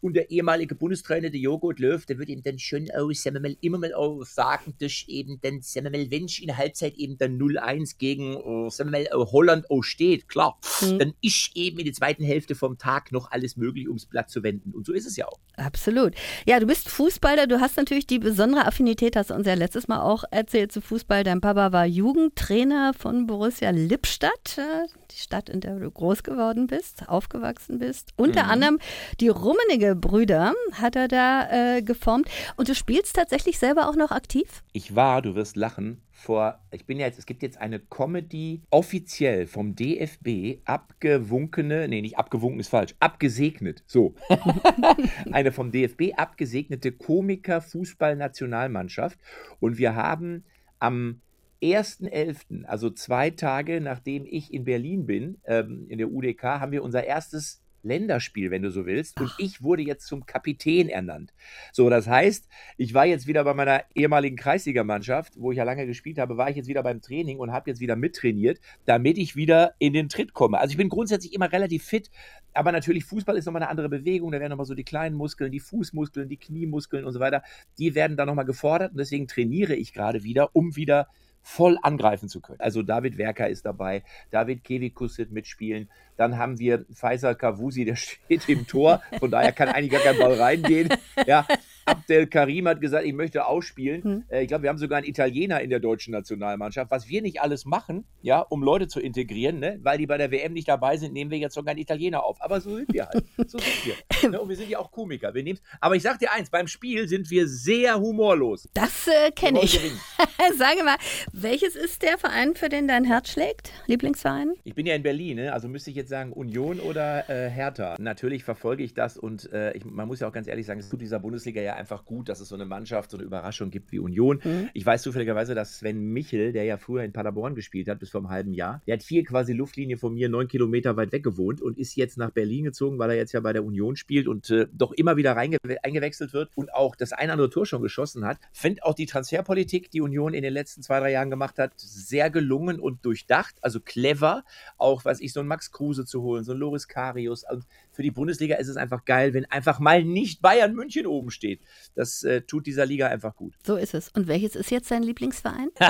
und 0.00 0.14
der 0.14 0.30
ehemalige 0.30 0.74
Bundestrainer, 0.74 1.30
der 1.30 1.40
Joghurt 1.40 1.78
Löw, 1.78 2.04
der 2.04 2.18
wird 2.18 2.28
ihm 2.28 2.42
dann 2.42 2.58
sagen 2.58 3.34
wir 3.34 3.40
mal, 3.40 3.56
immer 3.60 3.78
mal 3.78 3.94
auch 3.94 4.24
sagen, 4.24 4.74
dass 4.80 5.04
eben 5.06 5.40
dann, 5.40 5.60
mal, 5.84 6.10
wenn 6.10 6.24
ich 6.24 6.40
in 6.40 6.48
der 6.48 6.58
Halbzeit 6.58 6.96
eben 6.96 7.18
dann 7.18 7.38
0-1 7.38 7.98
gegen, 7.98 8.36
oh, 8.36 8.70
mal, 8.84 9.06
Holland 9.12 9.70
auch 9.70 9.82
steht, 9.82 10.28
klar, 10.28 10.58
mhm. 10.80 10.98
dann 10.98 11.14
ist 11.20 11.52
eben 11.54 11.78
in 11.78 11.84
der 11.84 11.94
zweiten 11.94 12.24
Hälfte 12.24 12.54
vom 12.54 12.78
Tag 12.78 13.12
noch 13.12 13.30
alles 13.30 13.56
möglich, 13.56 13.86
ums 13.86 14.06
Blatt 14.06 14.30
zu 14.30 14.42
wenden. 14.42 14.72
Und 14.72 14.86
so 14.86 14.92
ist 14.92 15.06
es 15.06 15.16
ja 15.16 15.26
auch. 15.26 15.38
Absolut. 15.56 16.14
Ja, 16.46 16.60
du 16.60 16.66
bist 16.66 16.88
Fußballer, 16.88 17.46
du 17.46 17.60
hast 17.60 17.76
natürlich 17.76 18.06
die 18.06 18.18
besondere 18.18 18.66
Affinität, 18.66 19.16
hast 19.16 19.30
du 19.30 19.34
uns 19.34 19.46
ja 19.46 19.54
letztes 19.54 19.88
Mal 19.88 20.02
auch 20.02 20.24
erzählt 20.30 20.47
erzählt 20.48 20.72
zu 20.72 20.80
Fußball, 20.80 21.24
dein 21.24 21.42
Papa 21.42 21.72
war 21.72 21.84
Jugendtrainer 21.84 22.94
von 22.94 23.26
Borussia 23.26 23.68
Lippstadt, 23.68 24.56
äh, 24.56 24.86
die 25.10 25.18
Stadt, 25.18 25.50
in 25.50 25.60
der 25.60 25.78
du 25.78 25.90
groß 25.90 26.22
geworden 26.22 26.68
bist, 26.68 27.06
aufgewachsen 27.06 27.78
bist. 27.78 28.12
Unter 28.16 28.44
mhm. 28.44 28.50
anderem 28.50 28.78
die 29.20 29.28
Rummenige 29.28 29.94
Brüder 29.94 30.54
hat 30.72 30.96
er 30.96 31.06
da 31.06 31.50
äh, 31.50 31.82
geformt. 31.82 32.30
Und 32.56 32.70
du 32.70 32.74
spielst 32.74 33.14
tatsächlich 33.14 33.58
selber 33.58 33.90
auch 33.90 33.94
noch 33.94 34.10
aktiv? 34.10 34.62
Ich 34.72 34.96
war, 34.96 35.20
du 35.20 35.34
wirst 35.34 35.54
lachen, 35.54 36.00
vor, 36.18 36.58
ich 36.72 36.84
bin 36.84 36.98
ja 36.98 37.06
jetzt, 37.06 37.18
es 37.18 37.26
gibt 37.26 37.42
jetzt 37.42 37.60
eine 37.60 37.78
Comedy 37.78 38.62
offiziell 38.70 39.46
vom 39.46 39.76
DFB 39.76 40.58
abgewunkene, 40.64 41.86
nee, 41.86 42.00
nicht 42.02 42.18
abgewunken 42.18 42.58
ist 42.58 42.66
falsch, 42.68 42.96
abgesegnet, 42.98 43.84
so. 43.86 44.16
eine 45.32 45.52
vom 45.52 45.70
DFB 45.70 46.14
abgesegnete 46.16 46.90
Komiker-Fußball-Nationalmannschaft. 46.92 49.16
Und 49.60 49.78
wir 49.78 49.94
haben 49.94 50.44
am 50.80 51.20
1.11., 51.62 52.64
also 52.64 52.90
zwei 52.90 53.30
Tage 53.30 53.80
nachdem 53.80 54.26
ich 54.26 54.52
in 54.52 54.64
Berlin 54.64 55.06
bin, 55.06 55.38
ähm, 55.44 55.86
in 55.88 55.98
der 55.98 56.10
UDK, 56.10 56.42
haben 56.42 56.72
wir 56.72 56.82
unser 56.82 57.04
erstes 57.04 57.62
Länderspiel, 57.82 58.50
wenn 58.50 58.62
du 58.62 58.70
so 58.70 58.86
willst. 58.86 59.20
Und 59.20 59.32
ich 59.38 59.62
wurde 59.62 59.82
jetzt 59.82 60.06
zum 60.06 60.26
Kapitän 60.26 60.88
ernannt. 60.88 61.32
So, 61.72 61.88
das 61.90 62.06
heißt, 62.06 62.48
ich 62.76 62.94
war 62.94 63.06
jetzt 63.06 63.26
wieder 63.26 63.44
bei 63.44 63.54
meiner 63.54 63.84
ehemaligen 63.94 64.36
Kreisligamannschaft, 64.36 65.34
wo 65.36 65.52
ich 65.52 65.58
ja 65.58 65.64
lange 65.64 65.86
gespielt 65.86 66.18
habe, 66.18 66.36
war 66.36 66.50
ich 66.50 66.56
jetzt 66.56 66.68
wieder 66.68 66.82
beim 66.82 67.00
Training 67.00 67.38
und 67.38 67.52
habe 67.52 67.70
jetzt 67.70 67.80
wieder 67.80 67.96
mittrainiert, 67.96 68.60
damit 68.84 69.18
ich 69.18 69.36
wieder 69.36 69.74
in 69.78 69.92
den 69.92 70.08
Tritt 70.08 70.32
komme. 70.32 70.58
Also 70.58 70.72
ich 70.72 70.76
bin 70.76 70.88
grundsätzlich 70.88 71.34
immer 71.34 71.52
relativ 71.52 71.84
fit, 71.84 72.10
aber 72.54 72.72
natürlich 72.72 73.04
Fußball 73.04 73.36
ist 73.36 73.46
nochmal 73.46 73.62
eine 73.62 73.70
andere 73.70 73.88
Bewegung. 73.88 74.32
Da 74.32 74.40
werden 74.40 74.50
nochmal 74.50 74.66
so 74.66 74.74
die 74.74 74.84
kleinen 74.84 75.16
Muskeln, 75.16 75.52
die 75.52 75.60
Fußmuskeln, 75.60 76.28
die 76.28 76.36
Kniemuskeln 76.36 77.04
und 77.04 77.12
so 77.12 77.20
weiter, 77.20 77.42
die 77.78 77.94
werden 77.94 78.16
dann 78.16 78.26
nochmal 78.26 78.44
gefordert 78.44 78.92
und 78.92 78.98
deswegen 78.98 79.26
trainiere 79.26 79.74
ich 79.74 79.92
gerade 79.92 80.24
wieder, 80.24 80.54
um 80.54 80.76
wieder 80.76 81.08
voll 81.42 81.78
angreifen 81.82 82.28
zu 82.28 82.40
können. 82.40 82.60
Also 82.60 82.82
David 82.82 83.18
Werker 83.18 83.48
ist 83.48 83.64
dabei, 83.64 84.02
David 84.30 84.64
Kevikus 84.64 85.18
wird 85.18 85.32
mitspielen, 85.32 85.90
dann 86.16 86.36
haben 86.36 86.58
wir 86.58 86.84
Faisal 86.92 87.34
Kavusi, 87.36 87.84
der 87.84 87.96
steht 87.96 88.48
im 88.48 88.66
Tor, 88.66 89.02
von 89.18 89.30
daher 89.30 89.52
kann 89.52 89.68
eigentlich 89.68 89.92
gar 89.92 90.00
kein 90.00 90.18
Ball 90.18 90.34
reingehen. 90.34 90.88
Ja, 91.26 91.46
Abdel 91.88 92.26
Karim 92.26 92.68
hat 92.68 92.80
gesagt, 92.80 93.06
ich 93.06 93.14
möchte 93.14 93.46
ausspielen. 93.46 94.02
Hm. 94.02 94.24
Äh, 94.28 94.42
ich 94.42 94.48
glaube, 94.48 94.64
wir 94.64 94.70
haben 94.70 94.78
sogar 94.78 94.98
einen 94.98 95.06
Italiener 95.06 95.60
in 95.60 95.70
der 95.70 95.80
deutschen 95.80 96.12
Nationalmannschaft. 96.12 96.90
Was 96.90 97.08
wir 97.08 97.22
nicht 97.22 97.40
alles 97.40 97.64
machen, 97.64 98.04
ja, 98.20 98.40
um 98.40 98.62
Leute 98.62 98.88
zu 98.88 99.00
integrieren, 99.00 99.58
ne? 99.58 99.78
weil 99.82 99.98
die 99.98 100.06
bei 100.06 100.18
der 100.18 100.30
WM 100.30 100.52
nicht 100.52 100.68
dabei 100.68 100.96
sind, 100.96 101.12
nehmen 101.12 101.30
wir 101.30 101.38
jetzt 101.38 101.54
sogar 101.54 101.72
einen 101.72 101.80
Italiener 101.80 102.24
auf. 102.24 102.42
Aber 102.42 102.60
so 102.60 102.76
sind 102.76 102.92
wir 102.92 103.06
halt. 103.06 103.24
So 103.46 103.58
sind 103.58 103.86
wir. 103.86 103.94
Ne? 104.28 104.40
Und 104.40 104.48
wir 104.48 104.56
sind 104.56 104.68
ja 104.68 104.80
auch 104.80 104.90
Komiker. 104.90 105.32
Wir 105.32 105.56
aber 105.80 105.94
ich 105.94 106.02
sag 106.02 106.18
dir 106.18 106.32
eins, 106.32 106.50
beim 106.50 106.66
Spiel 106.66 107.08
sind 107.08 107.30
wir 107.30 107.46
sehr 107.46 107.98
humorlos. 108.00 108.68
Das 108.74 109.06
äh, 109.06 109.30
kenne 109.30 109.62
ich. 109.62 109.78
Sage 110.58 110.82
mal, 110.84 110.96
welches 111.32 111.76
ist 111.76 112.02
der 112.02 112.18
Verein, 112.18 112.56
für 112.56 112.68
den 112.68 112.88
dein 112.88 113.04
Herz 113.04 113.30
schlägt? 113.30 113.70
Lieblingsverein? 113.86 114.54
Ich 114.64 114.74
bin 114.74 114.86
ja 114.86 114.94
in 114.94 115.04
Berlin, 115.04 115.36
ne? 115.36 115.52
also 115.52 115.68
müsste 115.68 115.90
ich 115.90 115.96
jetzt 115.96 116.10
sagen 116.10 116.32
Union 116.32 116.80
oder 116.80 117.30
äh, 117.30 117.48
Hertha. 117.48 117.96
Natürlich 117.98 118.44
verfolge 118.44 118.82
ich 118.82 118.92
das 118.92 119.16
und 119.16 119.50
äh, 119.52 119.72
ich, 119.76 119.84
man 119.84 120.08
muss 120.08 120.20
ja 120.20 120.28
auch 120.28 120.32
ganz 120.32 120.48
ehrlich 120.48 120.66
sagen, 120.66 120.80
es 120.80 120.88
tut 120.88 121.00
dieser 121.00 121.20
Bundesliga 121.20 121.62
ja 121.62 121.74
einfach 121.78 122.04
gut, 122.04 122.28
dass 122.28 122.40
es 122.40 122.48
so 122.48 122.54
eine 122.54 122.66
Mannschaft, 122.66 123.10
so 123.10 123.16
eine 123.16 123.24
Überraschung 123.24 123.70
gibt 123.70 123.90
wie 123.92 123.98
Union. 123.98 124.40
Mhm. 124.44 124.68
Ich 124.74 124.84
weiß 124.84 125.02
zufälligerweise, 125.02 125.54
dass 125.54 125.78
Sven 125.78 126.12
Michel, 126.12 126.52
der 126.52 126.64
ja 126.64 126.76
früher 126.76 127.02
in 127.02 127.12
Paderborn 127.12 127.54
gespielt 127.54 127.88
hat, 127.88 127.98
bis 127.98 128.10
vor 128.10 128.20
einem 128.20 128.30
halben 128.30 128.52
Jahr, 128.52 128.82
der 128.86 128.94
hat 128.94 129.02
vier 129.02 129.24
quasi 129.24 129.52
Luftlinie 129.52 129.96
von 129.96 130.14
mir, 130.14 130.28
neun 130.28 130.48
Kilometer 130.48 130.96
weit 130.96 131.12
weg 131.12 131.22
gewohnt 131.22 131.62
und 131.62 131.78
ist 131.78 131.96
jetzt 131.96 132.18
nach 132.18 132.30
Berlin 132.30 132.64
gezogen, 132.64 132.98
weil 132.98 133.10
er 133.10 133.16
jetzt 133.16 133.32
ja 133.32 133.40
bei 133.40 133.52
der 133.52 133.64
Union 133.64 133.96
spielt 133.96 134.28
und 134.28 134.50
äh, 134.50 134.66
doch 134.72 134.92
immer 134.92 135.16
wieder 135.16 135.36
eingewechselt 135.36 136.32
wird 136.32 136.50
und 136.54 136.74
auch 136.74 136.94
das 136.94 137.12
ein 137.12 137.30
oder 137.30 137.38
andere 137.38 137.50
Tor 137.50 137.66
schon 137.66 137.82
geschossen 137.82 138.24
hat. 138.24 138.38
Finde 138.52 138.84
auch 138.84 138.94
die 138.94 139.06
Transferpolitik, 139.06 139.90
die 139.90 140.00
Union 140.00 140.34
in 140.34 140.42
den 140.42 140.52
letzten 140.52 140.82
zwei, 140.82 141.00
drei 141.00 141.12
Jahren 141.12 141.30
gemacht 141.30 141.58
hat, 141.58 141.72
sehr 141.76 142.30
gelungen 142.30 142.80
und 142.80 143.04
durchdacht, 143.04 143.56
also 143.62 143.80
clever. 143.80 144.44
Auch, 144.76 145.04
was 145.04 145.20
ich, 145.20 145.32
so 145.32 145.40
einen 145.40 145.48
Max 145.48 145.70
Kruse 145.70 146.04
zu 146.04 146.22
holen, 146.22 146.44
so 146.44 146.52
einen 146.52 146.60
Loris 146.60 146.88
Karius. 146.88 147.44
Und 147.50 147.64
für 147.98 148.04
die 148.04 148.12
Bundesliga 148.12 148.54
ist 148.54 148.68
es 148.68 148.76
einfach 148.76 149.04
geil, 149.04 149.34
wenn 149.34 149.44
einfach 149.46 149.80
mal 149.80 150.04
nicht 150.04 150.40
Bayern 150.40 150.72
München 150.72 151.04
oben 151.04 151.32
steht. 151.32 151.62
Das 151.96 152.22
äh, 152.22 152.42
tut 152.42 152.64
dieser 152.68 152.86
Liga 152.86 153.08
einfach 153.08 153.34
gut. 153.34 153.54
So 153.66 153.74
ist 153.74 153.92
es. 153.92 154.08
Und 154.10 154.28
welches 154.28 154.54
ist 154.54 154.70
jetzt 154.70 154.88
dein 154.92 155.02
Lieblingsverein? 155.02 155.70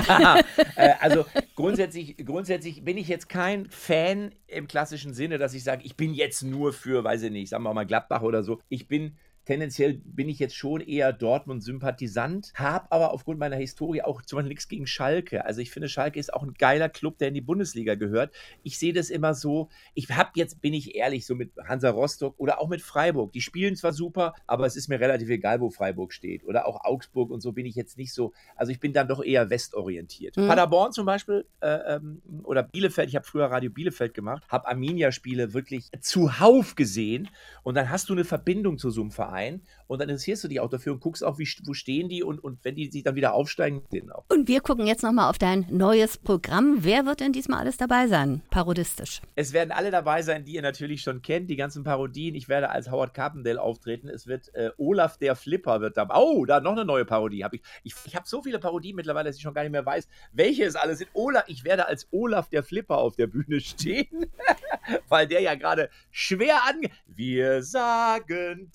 äh, 0.75 0.93
also 0.99 1.27
grundsätzlich, 1.55 2.17
grundsätzlich 2.25 2.83
bin 2.83 2.97
ich 2.97 3.09
jetzt 3.09 3.29
kein 3.29 3.69
Fan 3.69 4.33
im 4.47 4.67
klassischen 4.67 5.13
Sinne, 5.13 5.37
dass 5.37 5.53
ich 5.53 5.63
sage, 5.63 5.83
ich 5.85 5.97
bin 5.97 6.15
jetzt 6.15 6.41
nur 6.41 6.73
für, 6.73 7.03
weiß 7.03 7.21
ich 7.21 7.31
nicht, 7.31 7.49
sagen 7.49 7.61
wir 7.63 7.75
mal 7.75 7.85
Gladbach 7.85 8.23
oder 8.23 8.41
so. 8.41 8.59
Ich 8.69 8.87
bin 8.87 9.15
tendenziell 9.45 9.99
bin 10.05 10.29
ich 10.29 10.37
jetzt 10.37 10.55
schon 10.55 10.79
eher 10.79 11.11
Dortmund-Sympathisant, 11.11 12.53
habe 12.53 12.91
aber 12.91 13.11
aufgrund 13.11 13.39
meiner 13.39 13.55
Historie 13.55 14.03
auch 14.03 14.21
zum 14.21 14.37
Beispiel 14.37 14.49
nichts 14.49 14.67
gegen 14.67 14.85
Schalke. 14.85 15.43
Also 15.43 15.61
ich 15.61 15.71
finde, 15.71 15.89
Schalke 15.89 16.19
ist 16.19 16.31
auch 16.31 16.43
ein 16.43 16.53
geiler 16.53 16.87
Club, 16.87 17.17
der 17.17 17.29
in 17.29 17.33
die 17.33 17.41
Bundesliga 17.41 17.95
gehört. 17.95 18.31
Ich 18.61 18.77
sehe 18.77 18.93
das 18.93 19.09
immer 19.09 19.33
so, 19.33 19.69
ich 19.95 20.07
habe 20.11 20.29
jetzt, 20.35 20.61
bin 20.61 20.75
ich 20.75 20.93
ehrlich, 20.93 21.25
so 21.25 21.33
mit 21.33 21.51
Hansa 21.67 21.89
Rostock 21.89 22.35
oder 22.37 22.61
auch 22.61 22.69
mit 22.69 22.83
Freiburg. 22.83 23.31
Die 23.33 23.41
spielen 23.41 23.75
zwar 23.75 23.91
super, 23.91 24.35
aber 24.45 24.67
es 24.67 24.75
ist 24.75 24.87
mir 24.87 24.99
relativ 24.99 25.29
egal, 25.29 25.61
wo 25.61 25.71
Freiburg 25.71 26.13
steht. 26.13 26.43
Oder 26.43 26.67
auch 26.67 26.85
Augsburg 26.85 27.31
und 27.31 27.41
so 27.41 27.51
bin 27.51 27.65
ich 27.65 27.73
jetzt 27.73 27.97
nicht 27.97 28.13
so. 28.13 28.33
Also 28.55 28.71
ich 28.71 28.79
bin 28.79 28.93
dann 28.93 29.07
doch 29.07 29.23
eher 29.23 29.49
westorientiert. 29.49 30.37
Mhm. 30.37 30.47
Paderborn 30.47 30.91
zum 30.91 31.07
Beispiel 31.07 31.45
äh, 31.61 31.95
ähm, 31.95 32.21
oder 32.43 32.61
Bielefeld, 32.61 33.09
ich 33.09 33.15
habe 33.15 33.25
früher 33.25 33.45
Radio 33.45 33.71
Bielefeld 33.71 34.13
gemacht, 34.13 34.43
habe 34.47 34.67
Arminia-Spiele 34.67 35.55
wirklich 35.55 35.89
zuhauf 36.01 36.75
gesehen 36.75 37.29
und 37.63 37.73
dann 37.73 37.89
hast 37.89 38.09
du 38.09 38.13
eine 38.13 38.25
Verbindung 38.25 38.77
zu 38.77 38.91
so 38.91 39.01
einem 39.01 39.09
Verein 39.09 39.38
ein 39.39 39.61
und 39.87 39.99
dann 39.99 40.09
interessierst 40.09 40.43
du 40.43 40.47
dich 40.47 40.59
auch 40.59 40.69
dafür 40.69 40.93
und 40.93 40.99
guckst 40.99 41.23
auch, 41.23 41.39
wie, 41.39 41.47
wo 41.63 41.73
stehen 41.73 42.09
die 42.09 42.23
und, 42.23 42.43
und 42.43 42.59
wenn 42.63 42.75
die 42.75 42.91
sich 42.91 43.03
dann 43.03 43.15
wieder 43.15 43.33
aufsteigen, 43.33 43.83
den 43.91 44.11
auch. 44.11 44.25
Und 44.29 44.47
wir 44.47 44.61
gucken 44.61 44.85
jetzt 44.85 45.03
nochmal 45.03 45.29
auf 45.29 45.37
dein 45.37 45.65
neues 45.69 46.17
Programm. 46.17 46.77
Wer 46.81 47.05
wird 47.05 47.21
denn 47.21 47.31
diesmal 47.31 47.59
alles 47.59 47.77
dabei 47.77 48.07
sein, 48.07 48.41
parodistisch? 48.49 49.21
Es 49.35 49.53
werden 49.53 49.71
alle 49.71 49.91
dabei 49.91 50.21
sein, 50.21 50.45
die 50.45 50.53
ihr 50.53 50.61
natürlich 50.61 51.01
schon 51.01 51.21
kennt, 51.21 51.49
die 51.49 51.55
ganzen 51.55 51.83
Parodien. 51.83 52.35
Ich 52.35 52.49
werde 52.49 52.69
als 52.69 52.91
Howard 52.91 53.13
Carpendale 53.13 53.61
auftreten. 53.61 54.09
Es 54.09 54.27
wird 54.27 54.53
äh, 54.53 54.71
Olaf 54.77 55.17
der 55.17 55.35
Flipper 55.35 55.81
wird 55.81 55.97
dabei. 55.97 56.15
Oh, 56.17 56.45
da 56.45 56.59
noch 56.59 56.73
eine 56.73 56.85
neue 56.85 57.05
Parodie. 57.05 57.43
Hab 57.43 57.53
ich 57.53 57.61
ich, 57.83 57.93
ich 58.05 58.15
habe 58.15 58.27
so 58.27 58.41
viele 58.41 58.59
Parodien 58.59 58.95
mittlerweile, 58.95 59.29
dass 59.29 59.37
ich 59.37 59.41
schon 59.41 59.53
gar 59.53 59.63
nicht 59.63 59.71
mehr 59.71 59.85
weiß, 59.85 60.07
welche 60.31 60.65
es 60.65 60.75
alle 60.75 60.95
sind. 60.95 61.09
Olaf, 61.13 61.45
ich 61.47 61.63
werde 61.63 61.87
als 61.87 62.07
Olaf 62.11 62.49
der 62.49 62.63
Flipper 62.63 62.97
auf 62.97 63.15
der 63.15 63.27
Bühne 63.27 63.59
stehen, 63.61 64.27
weil 65.07 65.27
der 65.27 65.41
ja 65.41 65.55
gerade 65.55 65.89
schwer 66.11 66.59
ange... 66.67 66.89
Wir 67.07 67.63
sagen 67.63 68.69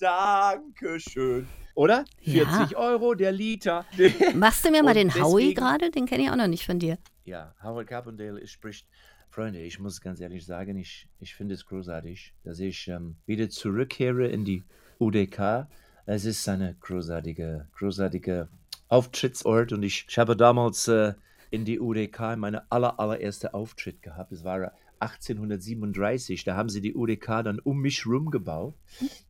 Dankeschön. 0.45 1.47
Oder? 1.73 2.05
40 2.23 2.71
ja. 2.71 2.77
Euro 2.77 3.15
der 3.15 3.31
Liter. 3.31 3.85
Machst 4.35 4.63
du 4.63 4.69
mir 4.69 4.83
mal 4.83 4.93
den 4.93 5.07
deswegen, 5.07 5.25
Howie 5.25 5.53
gerade? 5.55 5.89
Den 5.89 6.05
kenne 6.05 6.23
ich 6.23 6.29
auch 6.29 6.35
noch 6.35 6.47
nicht 6.47 6.65
von 6.65 6.77
dir. 6.77 6.97
Ja, 7.23 7.55
Howard 7.63 7.87
Carpendale 7.87 8.45
spricht. 8.45 8.87
Freunde, 9.29 9.59
ich 9.59 9.79
muss 9.79 9.99
ganz 9.99 10.21
ehrlich 10.21 10.45
sagen, 10.45 10.77
ich, 10.77 11.07
ich 11.19 11.35
finde 11.35 11.55
es 11.55 11.65
großartig, 11.65 12.33
dass 12.43 12.59
ich 12.59 12.87
ähm, 12.87 13.15
wieder 13.25 13.49
zurückkehre 13.49 14.27
in 14.27 14.45
die 14.45 14.63
UDK. 14.99 15.67
Es 16.05 16.25
ist 16.25 16.47
eine 16.47 16.75
großartige, 16.79 17.67
großartige 17.75 18.47
Auftrittsort 18.87 19.73
und 19.73 19.81
ich, 19.81 20.05
ich 20.07 20.17
habe 20.19 20.37
damals 20.37 20.87
äh, 20.87 21.15
in 21.49 21.65
die 21.65 21.79
UDK 21.79 22.37
meine 22.37 22.71
aller, 22.71 22.99
allererste 22.99 23.53
Auftritt 23.55 24.01
gehabt. 24.03 24.31
Es 24.31 24.43
war 24.43 24.71
1837, 24.99 26.43
da 26.43 26.55
haben 26.55 26.69
sie 26.69 26.81
die 26.81 26.95
UDK 26.95 27.43
dann 27.43 27.59
um 27.59 27.79
mich 27.79 28.05
rum 28.05 28.31
gebaut. 28.31 28.75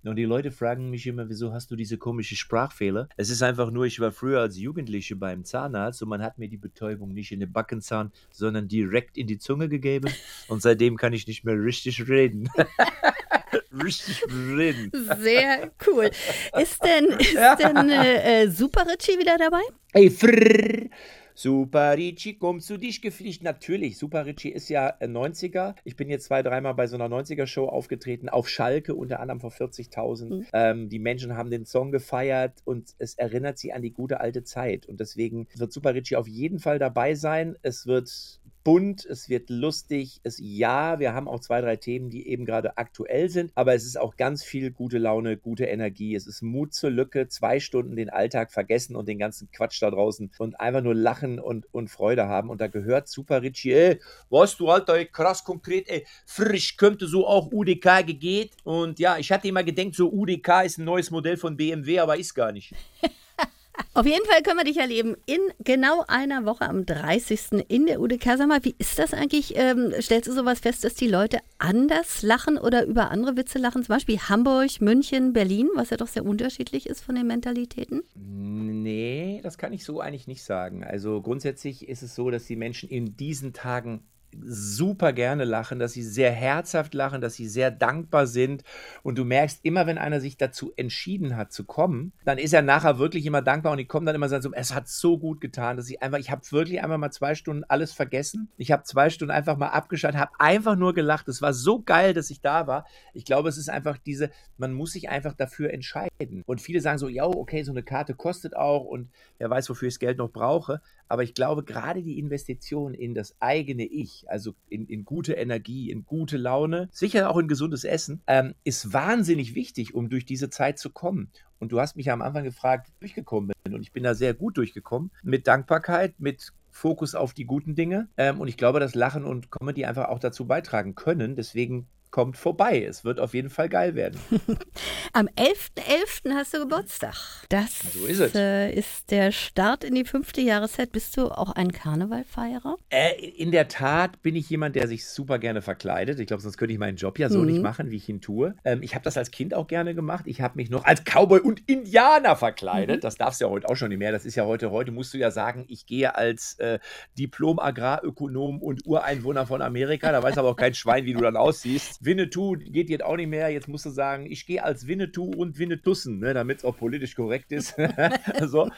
Und 0.03 0.15
die 0.15 0.25
Leute 0.25 0.51
fragen 0.51 0.89
mich 0.89 1.07
immer, 1.07 1.29
wieso 1.29 1.53
hast 1.53 1.71
du 1.71 1.75
diese 1.75 1.97
komische 1.97 2.35
Sprachfehler? 2.35 3.09
Es 3.17 3.29
ist 3.29 3.41
einfach 3.41 3.71
nur, 3.71 3.85
ich 3.85 3.99
war 3.99 4.11
früher 4.11 4.41
als 4.41 4.57
Jugendliche 4.57 5.15
beim 5.15 5.43
Zahnarzt 5.43 6.01
und 6.01 6.09
man 6.09 6.21
hat 6.21 6.37
mir 6.37 6.49
die 6.49 6.57
Betäubung 6.57 7.13
nicht 7.13 7.31
in 7.31 7.39
den 7.39 7.51
Backenzahn, 7.51 8.11
sondern 8.31 8.67
direkt 8.67 9.17
in 9.17 9.27
die 9.27 9.37
Zunge 9.37 9.69
gegeben. 9.69 10.09
Und 10.47 10.61
seitdem 10.61 10.97
kann 10.97 11.13
ich 11.13 11.27
nicht 11.27 11.43
mehr 11.43 11.55
richtig 11.55 12.07
reden. 12.07 12.49
richtig 13.83 14.23
reden. 14.29 14.91
Sehr 15.19 15.71
cool. 15.87 16.11
Ist 16.59 16.83
denn, 16.83 17.05
ist 17.19 17.59
denn 17.59 17.89
äh, 17.89 18.43
äh 18.43 18.49
Super 18.49 18.85
Richie 18.87 19.19
wieder 19.19 19.37
dabei? 19.37 19.61
Ey, 19.93 20.09
frrrr. 20.09 20.89
Super 21.37 21.97
Ricci, 21.97 22.35
komm 22.35 22.61
zu 22.61 22.77
dich 22.77 23.01
gefliegt. 23.01 23.43
Natürlich, 23.43 23.97
Super 23.97 24.25
Ricci 24.25 24.47
ist 24.47 24.69
ja 24.69 24.95
90er. 25.01 25.71
Äh, 25.71 25.73
ich 25.83 25.97
bin 25.97 26.09
jetzt 26.09 26.25
zwei, 26.25 26.41
dreimal 26.41 26.73
bei 26.73 26.87
so 26.87 26.95
einer 26.95 27.13
90er-Show 27.13 27.67
aufgetreten, 27.67 28.29
auf 28.29 28.47
Schalke, 28.47 28.95
unter 28.95 29.19
anderem 29.19 29.41
vor 29.41 29.51
40.000. 29.51 30.29
Mhm. 30.29 30.45
Ähm, 30.53 30.89
die 30.89 30.99
Menschen 30.99 31.35
haben 31.35 31.49
den 31.49 31.65
Song 31.65 31.91
gefeiert 31.91 32.61
und 32.63 32.95
es 32.99 33.15
erinnert 33.15 33.57
sie 33.57 33.73
an 33.73 33.81
die 33.81 33.91
gute 33.91 34.21
alte 34.21 34.43
Zeit. 34.43 34.85
Und 34.85 35.01
deswegen 35.01 35.47
wird 35.55 35.73
Super 35.73 35.93
Ricci 35.93 36.15
auf 36.15 36.27
jeden 36.27 36.59
Fall 36.59 36.79
dabei 36.79 37.15
sein. 37.15 37.57
Es 37.61 37.85
wird 37.85 38.39
bunt, 38.65 39.05
es 39.05 39.29
wird 39.29 39.49
lustig. 39.49 40.19
Es, 40.23 40.39
ja, 40.41 40.99
wir 40.99 41.13
haben 41.13 41.29
auch 41.29 41.39
zwei, 41.39 41.61
drei 41.61 41.77
Themen, 41.77 42.09
die 42.09 42.27
eben 42.27 42.45
gerade 42.45 42.77
aktuell 42.77 43.29
sind, 43.29 43.51
aber 43.55 43.75
es 43.75 43.85
ist 43.85 43.97
auch 43.97 44.17
ganz 44.17 44.43
viel 44.43 44.71
gute 44.71 44.97
Laune, 44.97 45.37
gute 45.37 45.65
Energie. 45.65 46.15
Es 46.15 46.27
ist 46.27 46.41
Mut 46.41 46.73
zur 46.73 46.89
Lücke, 46.89 47.29
zwei 47.29 47.61
Stunden 47.61 47.95
den 47.95 48.09
Alltag 48.09 48.51
vergessen 48.51 48.95
und 48.95 49.07
den 49.07 49.19
ganzen 49.19 49.49
Quatsch 49.51 49.81
da 49.81 49.91
draußen 49.91 50.31
und 50.39 50.59
einfach 50.59 50.81
nur 50.81 50.95
lachen 50.95 51.39
und, 51.39 51.71
und 51.73 51.89
Freude 51.89 52.27
haben. 52.27 52.49
Und 52.49 52.59
da 52.59 52.67
gehört 52.67 53.07
Super 53.07 53.43
Richie, 53.43 53.71
ey, 53.71 53.99
was 54.29 54.57
du 54.57 54.67
Alter, 54.67 55.05
krass 55.05 55.43
konkret, 55.43 55.87
ey, 55.87 56.05
frisch 56.25 56.75
könnte 56.75 57.07
so 57.07 57.27
auch 57.27 57.51
UDK 57.51 58.03
geht. 58.19 58.53
Und 58.63 58.99
ja, 58.99 59.17
ich 59.19 59.31
hatte 59.31 59.47
immer 59.47 59.63
gedacht, 59.63 59.93
so 59.93 60.11
UDK 60.11 60.65
ist 60.65 60.79
ein 60.79 60.85
neues 60.85 61.11
Modell 61.11 61.37
von 61.37 61.55
BMW, 61.55 61.99
aber 61.99 62.17
ist 62.17 62.33
gar 62.33 62.51
nicht. 62.51 62.73
Auf 63.93 64.05
jeden 64.05 64.25
Fall 64.25 64.41
können 64.43 64.57
wir 64.57 64.65
dich 64.65 64.77
erleben 64.77 65.15
in 65.25 65.39
genau 65.63 66.03
einer 66.07 66.45
Woche 66.45 66.67
am 66.67 66.85
30. 66.85 67.65
in 67.67 67.85
der. 67.85 67.99
Sag 68.37 68.47
mal, 68.47 68.63
wie 68.63 68.75
ist 68.77 68.99
das 68.99 69.13
eigentlich? 69.13 69.55
Ähm, 69.55 69.93
stellst 69.99 70.27
du 70.27 70.33
sowas 70.33 70.59
fest, 70.59 70.83
dass 70.83 70.95
die 70.95 71.07
Leute 71.07 71.39
anders 71.59 72.21
lachen 72.21 72.57
oder 72.57 72.85
über 72.85 73.09
andere 73.11 73.37
Witze 73.37 73.57
lachen? 73.57 73.83
Zum 73.83 73.95
Beispiel 73.95 74.19
Hamburg, 74.19 74.81
München, 74.81 75.33
Berlin, 75.33 75.69
was 75.75 75.91
ja 75.91 75.97
doch 75.97 76.07
sehr 76.07 76.25
unterschiedlich 76.25 76.87
ist 76.87 77.03
von 77.03 77.15
den 77.15 77.27
Mentalitäten? 77.27 78.03
Nee, 78.15 79.39
das 79.43 79.57
kann 79.57 79.73
ich 79.73 79.85
so 79.85 80.01
eigentlich 80.01 80.27
nicht 80.27 80.43
sagen. 80.43 80.83
Also 80.83 81.21
grundsätzlich 81.21 81.87
ist 81.87 82.03
es 82.03 82.15
so, 82.15 82.29
dass 82.29 82.45
die 82.45 82.55
Menschen 82.55 82.89
in 82.89 83.15
diesen 83.15 83.53
Tagen 83.53 84.03
super 84.43 85.13
gerne 85.13 85.45
lachen, 85.45 85.79
dass 85.79 85.93
sie 85.93 86.03
sehr 86.03 86.31
herzhaft 86.31 86.93
lachen, 86.93 87.21
dass 87.21 87.35
sie 87.35 87.47
sehr 87.47 87.71
dankbar 87.71 88.27
sind. 88.27 88.63
Und 89.03 89.17
du 89.17 89.25
merkst 89.25 89.59
immer, 89.63 89.87
wenn 89.87 89.97
einer 89.97 90.19
sich 90.19 90.37
dazu 90.37 90.73
entschieden 90.75 91.35
hat 91.35 91.51
zu 91.51 91.63
kommen, 91.63 92.13
dann 92.23 92.37
ist 92.37 92.53
er 92.53 92.61
nachher 92.61 92.99
wirklich 92.99 93.25
immer 93.25 93.41
dankbar 93.41 93.71
und 93.71 93.77
die 93.77 93.85
kommen 93.85 94.05
dann 94.05 94.15
immer 94.15 94.29
so, 94.29 94.51
es 94.53 94.73
hat 94.73 94.87
so 94.87 95.17
gut 95.17 95.41
getan, 95.41 95.77
dass 95.77 95.89
ich 95.89 96.01
einfach, 96.01 96.19
ich 96.19 96.31
habe 96.31 96.41
wirklich 96.51 96.83
einmal 96.83 96.97
mal 96.97 97.11
zwei 97.11 97.35
Stunden 97.35 97.63
alles 97.65 97.93
vergessen. 97.93 98.49
Ich 98.57 98.71
habe 98.71 98.83
zwei 98.83 99.09
Stunden 99.09 99.31
einfach 99.31 99.57
mal 99.57 99.69
abgeschaltet, 99.69 100.19
habe 100.19 100.31
einfach 100.39 100.75
nur 100.75 100.93
gelacht. 100.93 101.27
Es 101.27 101.41
war 101.41 101.53
so 101.53 101.81
geil, 101.81 102.13
dass 102.13 102.29
ich 102.29 102.41
da 102.41 102.67
war. 102.67 102.85
Ich 103.13 103.25
glaube, 103.25 103.49
es 103.49 103.57
ist 103.57 103.69
einfach 103.69 103.97
diese, 103.97 104.29
man 104.57 104.73
muss 104.73 104.91
sich 104.91 105.09
einfach 105.09 105.33
dafür 105.33 105.71
entscheiden. 105.73 106.43
Und 106.45 106.61
viele 106.61 106.81
sagen 106.81 106.97
so, 106.97 107.07
ja, 107.07 107.25
okay, 107.25 107.63
so 107.63 107.71
eine 107.71 107.83
Karte 107.83 108.13
kostet 108.13 108.55
auch 108.55 108.85
und 108.85 109.09
wer 109.37 109.49
weiß, 109.49 109.69
wofür 109.69 109.87
ich 109.87 109.95
das 109.95 109.99
Geld 109.99 110.17
noch 110.17 110.31
brauche. 110.31 110.81
Aber 111.07 111.23
ich 111.23 111.33
glaube, 111.33 111.63
gerade 111.63 112.01
die 112.01 112.19
Investition 112.19 112.93
in 112.93 113.13
das 113.13 113.35
eigene 113.39 113.85
Ich, 113.85 114.25
also 114.27 114.53
in, 114.69 114.87
in 114.87 115.05
gute 115.05 115.33
Energie, 115.33 115.91
in 115.91 116.05
gute 116.05 116.37
Laune, 116.37 116.89
sicher 116.91 117.29
auch 117.29 117.37
in 117.37 117.47
gesundes 117.47 117.83
Essen, 117.83 118.21
ähm, 118.27 118.55
ist 118.63 118.93
wahnsinnig 118.93 119.55
wichtig, 119.55 119.93
um 119.93 120.09
durch 120.09 120.25
diese 120.25 120.49
Zeit 120.49 120.79
zu 120.79 120.89
kommen. 120.89 121.31
Und 121.59 121.71
du 121.71 121.79
hast 121.79 121.95
mich 121.95 122.07
ja 122.07 122.13
am 122.13 122.21
Anfang 122.21 122.43
gefragt, 122.43 122.87
wie 122.87 122.91
ich 122.91 123.13
durchgekommen 123.13 123.51
bin. 123.63 123.73
Und 123.73 123.81
ich 123.81 123.91
bin 123.91 124.03
da 124.03 124.13
sehr 124.13 124.33
gut 124.33 124.57
durchgekommen. 124.57 125.11
Mit 125.23 125.47
Dankbarkeit, 125.47 126.19
mit 126.19 126.51
Fokus 126.69 127.15
auf 127.15 127.33
die 127.33 127.45
guten 127.45 127.75
Dinge. 127.75 128.09
Ähm, 128.17 128.41
und 128.41 128.47
ich 128.47 128.57
glaube, 128.57 128.79
dass 128.79 128.95
Lachen 128.95 129.23
und 129.23 129.49
Comedy 129.51 129.85
einfach 129.85 130.09
auch 130.09 130.19
dazu 130.19 130.45
beitragen 130.45 130.95
können. 130.95 131.35
Deswegen 131.35 131.87
kommt 132.15 132.37
vorbei. 132.37 132.81
Es 132.81 133.03
wird 133.03 133.19
auf 133.19 133.33
jeden 133.33 133.49
Fall 133.49 133.67
geil 133.67 133.93
werden. 133.93 134.17
Am 135.11 135.27
11.11. 135.35 136.23
.11. 136.23 136.33
hast 136.33 136.53
du 136.53 136.59
Geburtstag. 136.59 137.13
Das 137.49 137.79
so 137.93 138.05
ist, 138.05 138.33
äh, 138.37 138.71
ist, 138.71 139.11
der 139.11 139.33
Start 139.33 139.83
in 139.83 139.95
die 139.95 140.05
fünfte 140.05 140.39
Jahreszeit. 140.39 140.93
Bist 140.93 141.17
du 141.17 141.25
auch 141.25 141.51
ein 141.51 141.73
Karnevalfeierer? 141.73 142.77
Äh, 142.89 143.15
in 143.35 143.51
der 143.51 143.67
Tat 143.67 144.21
bin 144.21 144.37
ich 144.37 144.49
jemand, 144.49 144.77
der 144.77 144.87
sich 144.87 145.05
super 145.05 145.39
gerne 145.39 145.61
verkleidet. 145.61 146.17
Ich 146.21 146.27
glaube, 146.27 146.41
sonst 146.41 146.57
könnte 146.57 146.71
ich 146.71 146.79
meinen 146.79 146.95
Job 146.95 147.19
ja 147.19 147.27
so 147.27 147.39
mhm. 147.39 147.47
nicht 147.47 147.61
machen, 147.61 147.91
wie 147.91 147.97
ich 147.97 148.07
ihn 148.07 148.21
tue. 148.21 148.55
Ähm, 148.63 148.81
ich 148.81 148.95
habe 148.95 149.03
das 149.03 149.17
als 149.17 149.29
Kind 149.29 149.53
auch 149.53 149.67
gerne 149.67 149.93
gemacht. 149.93 150.23
Ich 150.25 150.39
habe 150.39 150.55
mich 150.55 150.69
noch 150.69 150.85
als 150.85 151.03
Cowboy 151.03 151.41
und 151.41 151.67
Indianer 151.67 152.37
verkleidet. 152.37 152.95
Mhm. 152.95 153.01
Das 153.01 153.17
darfst 153.17 153.41
du 153.41 153.45
ja 153.45 153.51
heute 153.51 153.67
auch 153.67 153.75
schon 153.75 153.89
nicht 153.89 153.99
mehr. 153.99 154.13
Das 154.13 154.23
ist 154.23 154.35
ja 154.35 154.45
heute, 154.45 154.71
heute 154.71 154.93
musst 154.93 155.13
du 155.13 155.17
ja 155.17 155.31
sagen, 155.31 155.65
ich 155.67 155.85
gehe 155.85 156.15
als 156.15 156.57
äh, 156.59 156.79
Diplom-Agrarökonom 157.17 158.61
und 158.61 158.85
Ureinwohner 158.85 159.45
von 159.45 159.61
Amerika. 159.61 160.13
Da 160.13 160.23
weiß 160.23 160.37
aber 160.37 160.47
auch 160.47 160.55
kein 160.55 160.75
Schwein, 160.75 161.03
wie 161.03 161.11
du 161.11 161.19
dann 161.19 161.35
aussiehst. 161.35 162.04
Winnetou 162.05 162.55
geht 162.57 162.89
jetzt 162.89 163.03
auch 163.03 163.15
nicht 163.17 163.27
mehr. 163.29 163.49
Jetzt 163.49 163.67
musst 163.67 163.85
du 163.85 163.89
sagen, 163.89 164.25
ich 164.29 164.45
gehe 164.45 164.63
als 164.63 164.87
Winnetou 164.87 165.31
und 165.31 165.57
Winnetussen, 165.57 166.19
ne, 166.19 166.33
damit 166.33 166.59
es 166.59 166.65
auch 166.65 166.77
politisch 166.77 167.15
korrekt 167.15 167.51
ist. 167.51 167.75
so. 168.41 168.69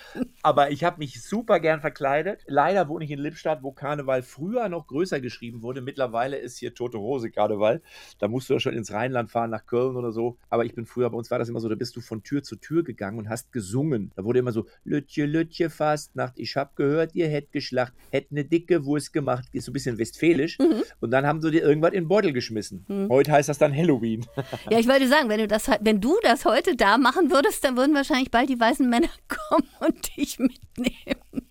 Aber 0.41 0.71
ich 0.71 0.83
habe 0.83 0.99
mich 0.99 1.21
super 1.21 1.59
gern 1.59 1.81
verkleidet. 1.81 2.43
Leider 2.47 2.87
wohne 2.87 3.05
ich 3.05 3.11
in 3.11 3.19
Lippstadt, 3.19 3.63
wo 3.63 3.71
Karneval 3.71 4.23
früher 4.23 4.69
noch 4.69 4.87
größer 4.87 5.19
geschrieben 5.19 5.61
wurde. 5.61 5.81
Mittlerweile 5.81 6.37
ist 6.37 6.57
hier 6.57 6.73
Tote 6.73 6.99
Hose 6.99 7.29
Karneval. 7.29 7.81
Da 8.19 8.27
musst 8.27 8.49
du 8.49 8.53
ja 8.53 8.59
schon 8.59 8.73
ins 8.73 8.91
Rheinland 8.91 9.29
fahren, 9.29 9.49
nach 9.49 9.65
Köln 9.65 9.95
oder 9.95 10.11
so. 10.11 10.37
Aber 10.49 10.65
ich 10.65 10.73
bin 10.73 10.85
früher, 10.85 11.09
bei 11.09 11.17
uns 11.17 11.29
war 11.31 11.39
das 11.39 11.49
immer 11.49 11.59
so, 11.59 11.69
da 11.69 11.75
bist 11.75 11.95
du 11.95 12.01
von 12.01 12.23
Tür 12.23 12.43
zu 12.43 12.55
Tür 12.55 12.83
gegangen 12.83 13.19
und 13.19 13.29
hast 13.29 13.51
gesungen. 13.51 14.11
Da 14.15 14.23
wurde 14.23 14.39
immer 14.39 14.51
so, 14.51 14.65
Lütje, 14.83 15.25
Lütje, 15.25 15.69
Fastnacht, 15.69 16.33
ich 16.37 16.55
hab 16.55 16.75
gehört, 16.75 17.15
ihr 17.15 17.27
hätt 17.27 17.51
geschlacht, 17.51 17.93
hätt 18.11 18.31
ne 18.31 18.45
dicke 18.45 18.85
Wurst 18.85 19.13
gemacht. 19.13 19.47
Ist 19.53 19.65
so 19.65 19.71
ein 19.71 19.73
bisschen 19.73 19.97
westfälisch. 19.97 20.59
Mhm. 20.59 20.83
Und 20.99 21.11
dann 21.11 21.25
haben 21.25 21.41
sie 21.41 21.51
dir 21.51 21.63
irgendwas 21.63 21.91
in 21.91 22.03
den 22.03 22.07
Beutel 22.07 22.33
geschmissen. 22.33 22.85
Mhm. 22.87 23.06
Heute 23.09 23.31
heißt 23.31 23.49
das 23.49 23.57
dann 23.57 23.75
Halloween. 23.75 24.25
ja, 24.69 24.79
ich 24.79 24.87
wollte 24.87 25.07
sagen, 25.07 25.29
wenn 25.29 25.39
du, 25.39 25.47
das, 25.47 25.69
wenn 25.81 26.01
du 26.01 26.15
das 26.21 26.45
heute 26.45 26.75
da 26.75 26.97
machen 26.97 27.31
würdest, 27.31 27.63
dann 27.63 27.77
würden 27.77 27.95
wahrscheinlich 27.95 28.31
bald 28.31 28.49
die 28.49 28.59
weißen 28.59 28.87
Männer 28.89 29.09
kommen 29.49 29.67
und 29.79 30.17
dich 30.17 30.39
mitnehmen. 30.39 31.46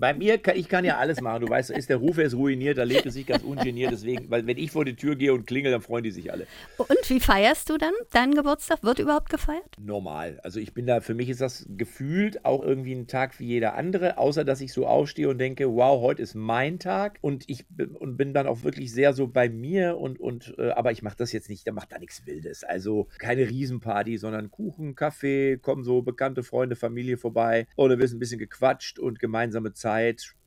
Bei 0.00 0.14
mir, 0.14 0.38
kann, 0.38 0.56
ich 0.56 0.68
kann 0.68 0.84
ja 0.86 0.96
alles 0.96 1.20
machen. 1.20 1.42
Du 1.42 1.48
weißt, 1.48 1.70
ist 1.70 1.90
der 1.90 1.98
Ruf 1.98 2.16
ist 2.18 2.34
ruiniert, 2.34 2.78
da 2.78 2.84
lebt 2.84 3.04
es 3.04 3.14
sich 3.14 3.26
ganz 3.26 3.42
ungeniert. 3.42 3.92
Deswegen, 3.92 4.30
weil 4.30 4.46
wenn 4.46 4.56
ich 4.56 4.70
vor 4.70 4.86
die 4.86 4.96
Tür 4.96 5.14
gehe 5.14 5.34
und 5.34 5.46
klingel, 5.46 5.70
dann 5.70 5.82
freuen 5.82 6.04
die 6.04 6.10
sich 6.10 6.32
alle. 6.32 6.46
Und 6.78 6.88
wie 7.08 7.20
feierst 7.20 7.68
du 7.68 7.76
dann 7.76 7.92
deinen 8.10 8.34
Geburtstag? 8.34 8.82
Wird 8.82 8.98
überhaupt 8.98 9.28
gefeiert? 9.28 9.76
Normal. 9.78 10.40
Also 10.42 10.58
ich 10.58 10.72
bin 10.72 10.86
da, 10.86 11.02
für 11.02 11.12
mich 11.12 11.28
ist 11.28 11.42
das 11.42 11.66
gefühlt 11.68 12.44
auch 12.46 12.62
irgendwie 12.62 12.94
ein 12.94 13.06
Tag 13.08 13.38
wie 13.38 13.46
jeder 13.46 13.74
andere, 13.74 14.16
außer 14.16 14.44
dass 14.44 14.62
ich 14.62 14.72
so 14.72 14.86
aufstehe 14.86 15.28
und 15.28 15.36
denke, 15.36 15.70
wow, 15.70 16.00
heute 16.00 16.22
ist 16.22 16.34
mein 16.34 16.78
Tag 16.78 17.18
und 17.20 17.44
ich 17.48 17.68
bin, 17.68 17.94
und 17.94 18.16
bin 18.16 18.32
dann 18.32 18.46
auch 18.46 18.62
wirklich 18.62 18.92
sehr 18.92 19.12
so 19.12 19.28
bei 19.28 19.50
mir 19.50 19.98
und, 19.98 20.18
und 20.18 20.54
äh, 20.58 20.70
aber 20.70 20.92
ich 20.92 21.02
mache 21.02 21.16
das 21.18 21.32
jetzt 21.32 21.50
nicht, 21.50 21.66
da 21.66 21.72
macht 21.72 21.92
da 21.92 21.98
nichts 21.98 22.26
Wildes. 22.26 22.64
Also 22.64 23.08
keine 23.18 23.48
Riesenparty, 23.50 24.16
sondern 24.16 24.50
Kuchen, 24.50 24.94
Kaffee, 24.94 25.58
kommen 25.58 25.84
so 25.84 26.00
bekannte 26.00 26.42
Freunde, 26.42 26.74
Familie 26.74 27.18
vorbei 27.18 27.66
dann 27.76 27.98
wird 27.98 28.12
ein 28.12 28.18
bisschen 28.18 28.38
gequatscht 28.38 28.98
und 28.98 29.18
gemeinsame 29.18 29.72
Zeit 29.72 29.89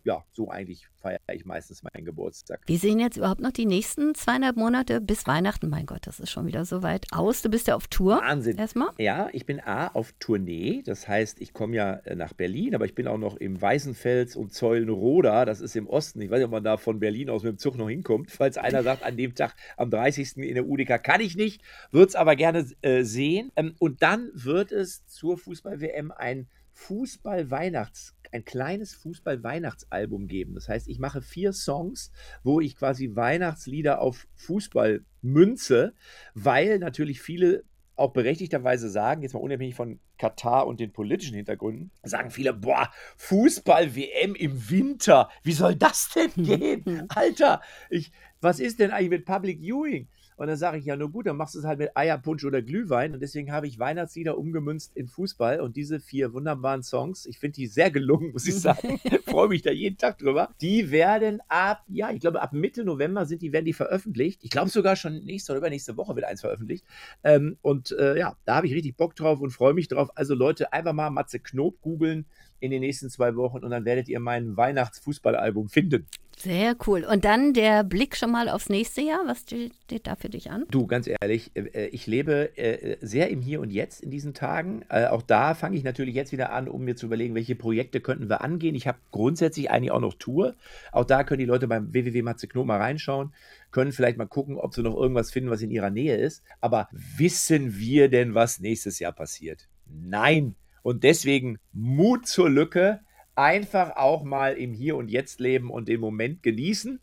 ja, 0.05 0.23
so 0.33 0.49
eigentlich 0.49 0.87
feiere 0.95 1.19
ich 1.31 1.45
meistens 1.45 1.81
meinen 1.83 2.05
Geburtstag. 2.05 2.61
Wie 2.65 2.77
sehen 2.77 2.99
jetzt 2.99 3.17
überhaupt 3.17 3.39
noch 3.39 3.51
die 3.51 3.65
nächsten 3.65 4.15
zweieinhalb 4.15 4.57
Monate 4.57 4.99
bis 4.99 5.27
Weihnachten? 5.27 5.69
Mein 5.69 5.85
Gott, 5.85 6.05
das 6.07 6.19
ist 6.19 6.29
schon 6.29 6.45
wieder 6.45 6.65
so 6.65 6.83
weit 6.83 7.07
aus. 7.11 7.41
Du 7.41 7.49
bist 7.49 7.67
ja 7.67 7.75
auf 7.75 7.87
Tour. 7.87 8.19
Wahnsinn. 8.21 8.57
Erstmal. 8.57 8.89
Ja, 8.97 9.29
ich 9.31 9.45
bin 9.45 9.61
A 9.61 9.87
auf 9.87 10.13
Tournee. 10.19 10.81
Das 10.85 11.07
heißt, 11.07 11.41
ich 11.41 11.53
komme 11.53 11.75
ja 11.75 11.93
äh, 11.93 12.15
nach 12.15 12.33
Berlin, 12.33 12.75
aber 12.75 12.85
ich 12.85 12.95
bin 12.95 13.07
auch 13.07 13.17
noch 13.17 13.37
im 13.37 13.61
Weißenfels 13.61 14.35
und 14.35 14.53
Zeulenroda. 14.53 15.45
Das 15.45 15.61
ist 15.61 15.75
im 15.75 15.87
Osten. 15.87 16.21
Ich 16.21 16.29
weiß 16.29 16.39
nicht, 16.39 16.45
ob 16.45 16.51
man 16.51 16.63
da 16.63 16.77
von 16.77 16.99
Berlin 16.99 17.29
aus 17.29 17.43
mit 17.43 17.53
dem 17.53 17.57
Zug 17.57 17.77
noch 17.77 17.89
hinkommt. 17.89 18.31
Falls 18.31 18.57
einer 18.57 18.83
sagt, 18.83 19.03
an 19.03 19.15
dem 19.15 19.35
Tag 19.35 19.55
am 19.77 19.89
30. 19.89 20.37
in 20.37 20.55
der 20.55 20.67
UDK 20.67 21.01
kann 21.01 21.21
ich 21.21 21.35
nicht, 21.35 21.61
würde 21.91 22.07
es 22.07 22.15
aber 22.15 22.35
gerne 22.35 22.65
äh, 22.81 23.03
sehen. 23.03 23.51
Ähm, 23.55 23.75
und 23.79 24.03
dann 24.03 24.29
wird 24.33 24.73
es 24.73 25.05
zur 25.07 25.37
Fußball-WM 25.37 26.11
ein 26.11 26.47
Fußball-Weihnachts, 26.73 28.15
ein 28.33 28.45
kleines 28.45 28.93
Fußball-Weihnachtsalbum 28.95 30.27
geben. 30.27 30.55
Das 30.55 30.67
heißt, 30.67 30.87
ich 30.87 30.99
mache 30.99 31.21
vier 31.21 31.53
Songs, 31.53 32.11
wo 32.43 32.59
ich 32.59 32.75
quasi 32.75 33.15
Weihnachtslieder 33.15 34.01
auf 34.01 34.27
Fußball 34.35 35.05
münze, 35.21 35.93
weil 36.33 36.79
natürlich 36.79 37.21
viele 37.21 37.63
auch 37.95 38.11
berechtigterweise 38.11 38.89
sagen, 38.89 39.21
jetzt 39.21 39.33
mal 39.33 39.39
unabhängig 39.39 39.75
von 39.75 39.99
Katar 40.17 40.65
und 40.67 40.79
den 40.79 40.91
politischen 40.91 41.35
Hintergründen, 41.35 41.91
sagen 42.01 42.31
viele, 42.31 42.53
boah, 42.53 42.89
Fußball-WM 43.17 44.35
im 44.35 44.69
Winter, 44.69 45.29
wie 45.43 45.51
soll 45.51 45.75
das 45.75 46.09
denn 46.15 46.31
gehen? 46.43 47.05
Alter, 47.09 47.61
ich, 47.89 48.11
was 48.41 48.59
ist 48.59 48.79
denn 48.79 48.91
eigentlich 48.91 49.09
mit 49.09 49.25
Public 49.25 49.59
Viewing? 49.59 50.07
Und 50.35 50.47
dann 50.47 50.57
sage 50.57 50.77
ich, 50.77 50.85
ja, 50.85 50.95
nur 50.95 51.11
gut, 51.11 51.27
dann 51.27 51.37
machst 51.37 51.55
du 51.55 51.59
es 51.59 51.65
halt 51.65 51.79
mit 51.79 51.95
Eierpunsch 51.95 52.43
oder 52.45 52.61
Glühwein. 52.61 53.13
Und 53.13 53.21
deswegen 53.21 53.51
habe 53.51 53.67
ich 53.67 53.79
Weihnachtslieder 53.79 54.37
umgemünzt 54.37 54.95
in 54.95 55.07
Fußball. 55.07 55.59
Und 55.59 55.75
diese 55.75 55.99
vier 55.99 56.33
wunderbaren 56.33 56.83
Songs, 56.83 57.25
ich 57.25 57.39
finde 57.39 57.55
die 57.55 57.67
sehr 57.67 57.91
gelungen, 57.91 58.31
muss 58.31 58.47
ich 58.47 58.55
sagen. 58.59 58.99
Freue 59.25 59.49
mich 59.49 59.61
da 59.61 59.71
jeden 59.71 59.97
Tag 59.97 60.17
drüber. 60.17 60.49
Die 60.61 60.91
werden 60.91 61.41
ab, 61.47 61.83
ja, 61.87 62.11
ich 62.11 62.19
glaube, 62.19 62.41
ab 62.41 62.53
Mitte 62.53 62.83
November 62.83 63.25
sind 63.25 63.41
die, 63.41 63.53
werden 63.53 63.65
die 63.65 63.73
veröffentlicht. 63.73 64.43
Ich 64.43 64.49
glaube 64.49 64.69
sogar 64.69 64.95
schon 64.95 65.23
nächste 65.23 65.51
oder 65.51 65.59
übernächste 65.59 65.97
Woche 65.97 66.15
wird 66.15 66.25
eins 66.25 66.41
veröffentlicht. 66.41 66.85
Ähm, 67.23 67.57
und 67.61 67.91
äh, 67.91 68.17
ja, 68.17 68.35
da 68.45 68.55
habe 68.55 68.67
ich 68.67 68.73
richtig 68.73 68.97
Bock 68.97 69.15
drauf 69.15 69.39
und 69.39 69.51
freue 69.51 69.73
mich 69.73 69.87
drauf. 69.87 70.09
Also 70.15 70.35
Leute, 70.35 70.73
einfach 70.73 70.93
mal 70.93 71.09
Matze 71.09 71.39
Knob 71.39 71.81
googeln 71.81 72.25
in 72.63 72.71
den 72.71 72.79
nächsten 72.79 73.09
zwei 73.09 73.35
Wochen 73.35 73.57
und 73.57 73.71
dann 73.71 73.83
werdet 73.83 74.07
ihr 74.07 74.21
mein 74.21 74.55
Weihnachtsfußballalbum 74.55 75.67
finden. 75.67 76.07
Sehr 76.37 76.75
cool. 76.87 77.03
Und 77.03 77.25
dann 77.25 77.53
der 77.53 77.83
Blick 77.83 78.15
schon 78.15 78.31
mal 78.31 78.47
aufs 78.47 78.69
nächste 78.69 79.01
Jahr. 79.01 79.21
Was 79.25 79.41
steht 79.41 80.07
da 80.07 80.15
für 80.15 80.29
dich 80.29 80.49
an? 80.49 80.65
Du, 80.71 80.87
ganz 80.87 81.07
ehrlich, 81.07 81.51
äh, 81.55 81.87
ich 81.87 82.07
lebe 82.07 82.57
äh, 82.57 82.97
sehr 83.01 83.29
im 83.29 83.41
Hier 83.41 83.59
und 83.59 83.69
Jetzt 83.69 84.01
in 84.01 84.11
diesen 84.11 84.33
Tagen. 84.33 84.83
Äh, 84.89 85.07
auch 85.07 85.21
da 85.21 85.55
fange 85.55 85.75
ich 85.75 85.83
natürlich 85.83 86.15
jetzt 86.15 86.31
wieder 86.31 86.53
an, 86.53 86.69
um 86.69 86.85
mir 86.85 86.95
zu 86.95 87.05
überlegen, 87.05 87.35
welche 87.35 87.55
Projekte 87.55 87.99
könnten 87.99 88.29
wir 88.29 88.41
angehen. 88.41 88.75
Ich 88.75 88.87
habe 88.87 88.97
grundsätzlich 89.11 89.69
eigentlich 89.69 89.91
auch 89.91 89.99
noch 89.99 90.13
Tour. 90.15 90.55
Auch 90.93 91.05
da 91.05 91.25
können 91.25 91.39
die 91.39 91.45
Leute 91.45 91.67
beim 91.67 91.93
www.matzekno 91.93 92.63
mal 92.63 92.79
reinschauen, 92.79 93.33
können 93.71 93.91
vielleicht 93.91 94.17
mal 94.17 94.25
gucken, 94.25 94.57
ob 94.57 94.73
sie 94.73 94.83
noch 94.83 94.95
irgendwas 94.95 95.31
finden, 95.31 95.49
was 95.49 95.61
in 95.61 95.71
ihrer 95.71 95.89
Nähe 95.89 96.15
ist. 96.15 96.43
Aber 96.61 96.87
wissen 96.91 97.77
wir 97.77 98.09
denn, 98.09 98.35
was 98.35 98.59
nächstes 98.59 98.99
Jahr 98.99 99.11
passiert? 99.11 99.67
Nein. 99.85 100.55
Und 100.83 101.03
deswegen 101.03 101.57
Mut 101.71 102.27
zur 102.27 102.49
Lücke. 102.49 103.01
Einfach 103.35 103.95
auch 103.95 104.23
mal 104.23 104.53
im 104.53 104.73
Hier 104.73 104.95
und 104.95 105.09
Jetzt 105.09 105.39
leben 105.39 105.71
und 105.71 105.87
den 105.87 105.99
Moment 105.99 106.43
genießen. 106.43 106.99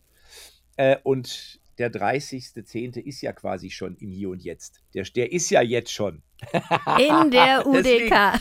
Äh, 0.77 0.99
und 1.03 1.59
der 1.79 1.91
30.10. 1.91 2.99
ist 2.99 3.23
ja 3.23 3.33
quasi 3.33 3.71
schon 3.71 3.97
im 3.97 4.13
Hier 4.13 4.29
und 4.29 4.45
Jetzt. 4.45 4.83
Der, 4.95 5.03
der 5.03 5.33
ist 5.33 5.51
ja 5.51 5.63
jetzt 5.63 5.91
schon. 5.91 6.23
In 6.99 7.31
der 7.31 7.67
UDK. 7.67 8.39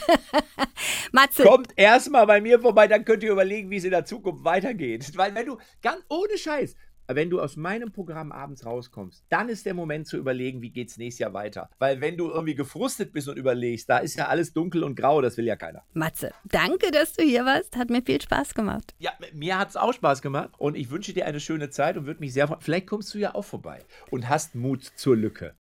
Matze. 1.11 1.43
Kommt 1.43 1.71
erstmal 1.75 2.27
bei 2.27 2.41
mir 2.41 2.59
vorbei, 2.59 2.87
dann 2.87 3.05
könnt 3.05 3.23
ihr 3.23 3.31
überlegen, 3.31 3.69
wie 3.69 3.77
es 3.77 3.85
in 3.85 3.91
der 3.91 4.05
Zukunft 4.05 4.43
weitergeht. 4.43 5.17
Weil 5.17 5.33
wenn 5.35 5.45
du 5.45 5.57
ganz 5.81 6.03
ohne 6.09 6.37
Scheiß, 6.37 6.75
wenn 7.15 7.29
du 7.29 7.41
aus 7.41 7.55
meinem 7.55 7.91
Programm 7.91 8.31
abends 8.31 8.65
rauskommst, 8.65 9.23
dann 9.29 9.49
ist 9.49 9.65
der 9.65 9.73
Moment 9.73 10.07
zu 10.07 10.17
überlegen, 10.17 10.61
wie 10.61 10.69
geht 10.69 10.89
es 10.89 10.97
nächstes 10.97 11.19
Jahr 11.19 11.33
weiter. 11.33 11.69
Weil 11.79 12.01
wenn 12.01 12.17
du 12.17 12.29
irgendwie 12.29 12.55
gefrustet 12.55 13.13
bist 13.13 13.27
und 13.27 13.37
überlegst, 13.37 13.89
da 13.89 13.97
ist 13.97 14.15
ja 14.15 14.27
alles 14.27 14.53
dunkel 14.53 14.83
und 14.83 14.95
grau, 14.95 15.21
das 15.21 15.37
will 15.37 15.45
ja 15.45 15.55
keiner. 15.55 15.83
Matze, 15.93 16.31
danke, 16.45 16.91
dass 16.91 17.13
du 17.13 17.23
hier 17.23 17.45
warst. 17.45 17.75
Hat 17.77 17.89
mir 17.89 18.01
viel 18.01 18.21
Spaß 18.21 18.53
gemacht. 18.53 18.93
Ja, 18.99 19.11
mir 19.33 19.57
hat 19.57 19.69
es 19.69 19.77
auch 19.77 19.93
Spaß 19.93 20.21
gemacht 20.21 20.51
und 20.57 20.75
ich 20.75 20.89
wünsche 20.89 21.13
dir 21.13 21.25
eine 21.25 21.39
schöne 21.39 21.69
Zeit 21.69 21.97
und 21.97 22.05
würde 22.05 22.19
mich 22.19 22.33
sehr 22.33 22.47
freuen. 22.47 22.61
Vielleicht 22.61 22.87
kommst 22.87 23.13
du 23.13 23.17
ja 23.17 23.35
auch 23.35 23.45
vorbei 23.45 23.79
und 24.11 24.29
hast 24.29 24.55
Mut 24.55 24.83
zur 24.83 25.15
Lücke. 25.15 25.53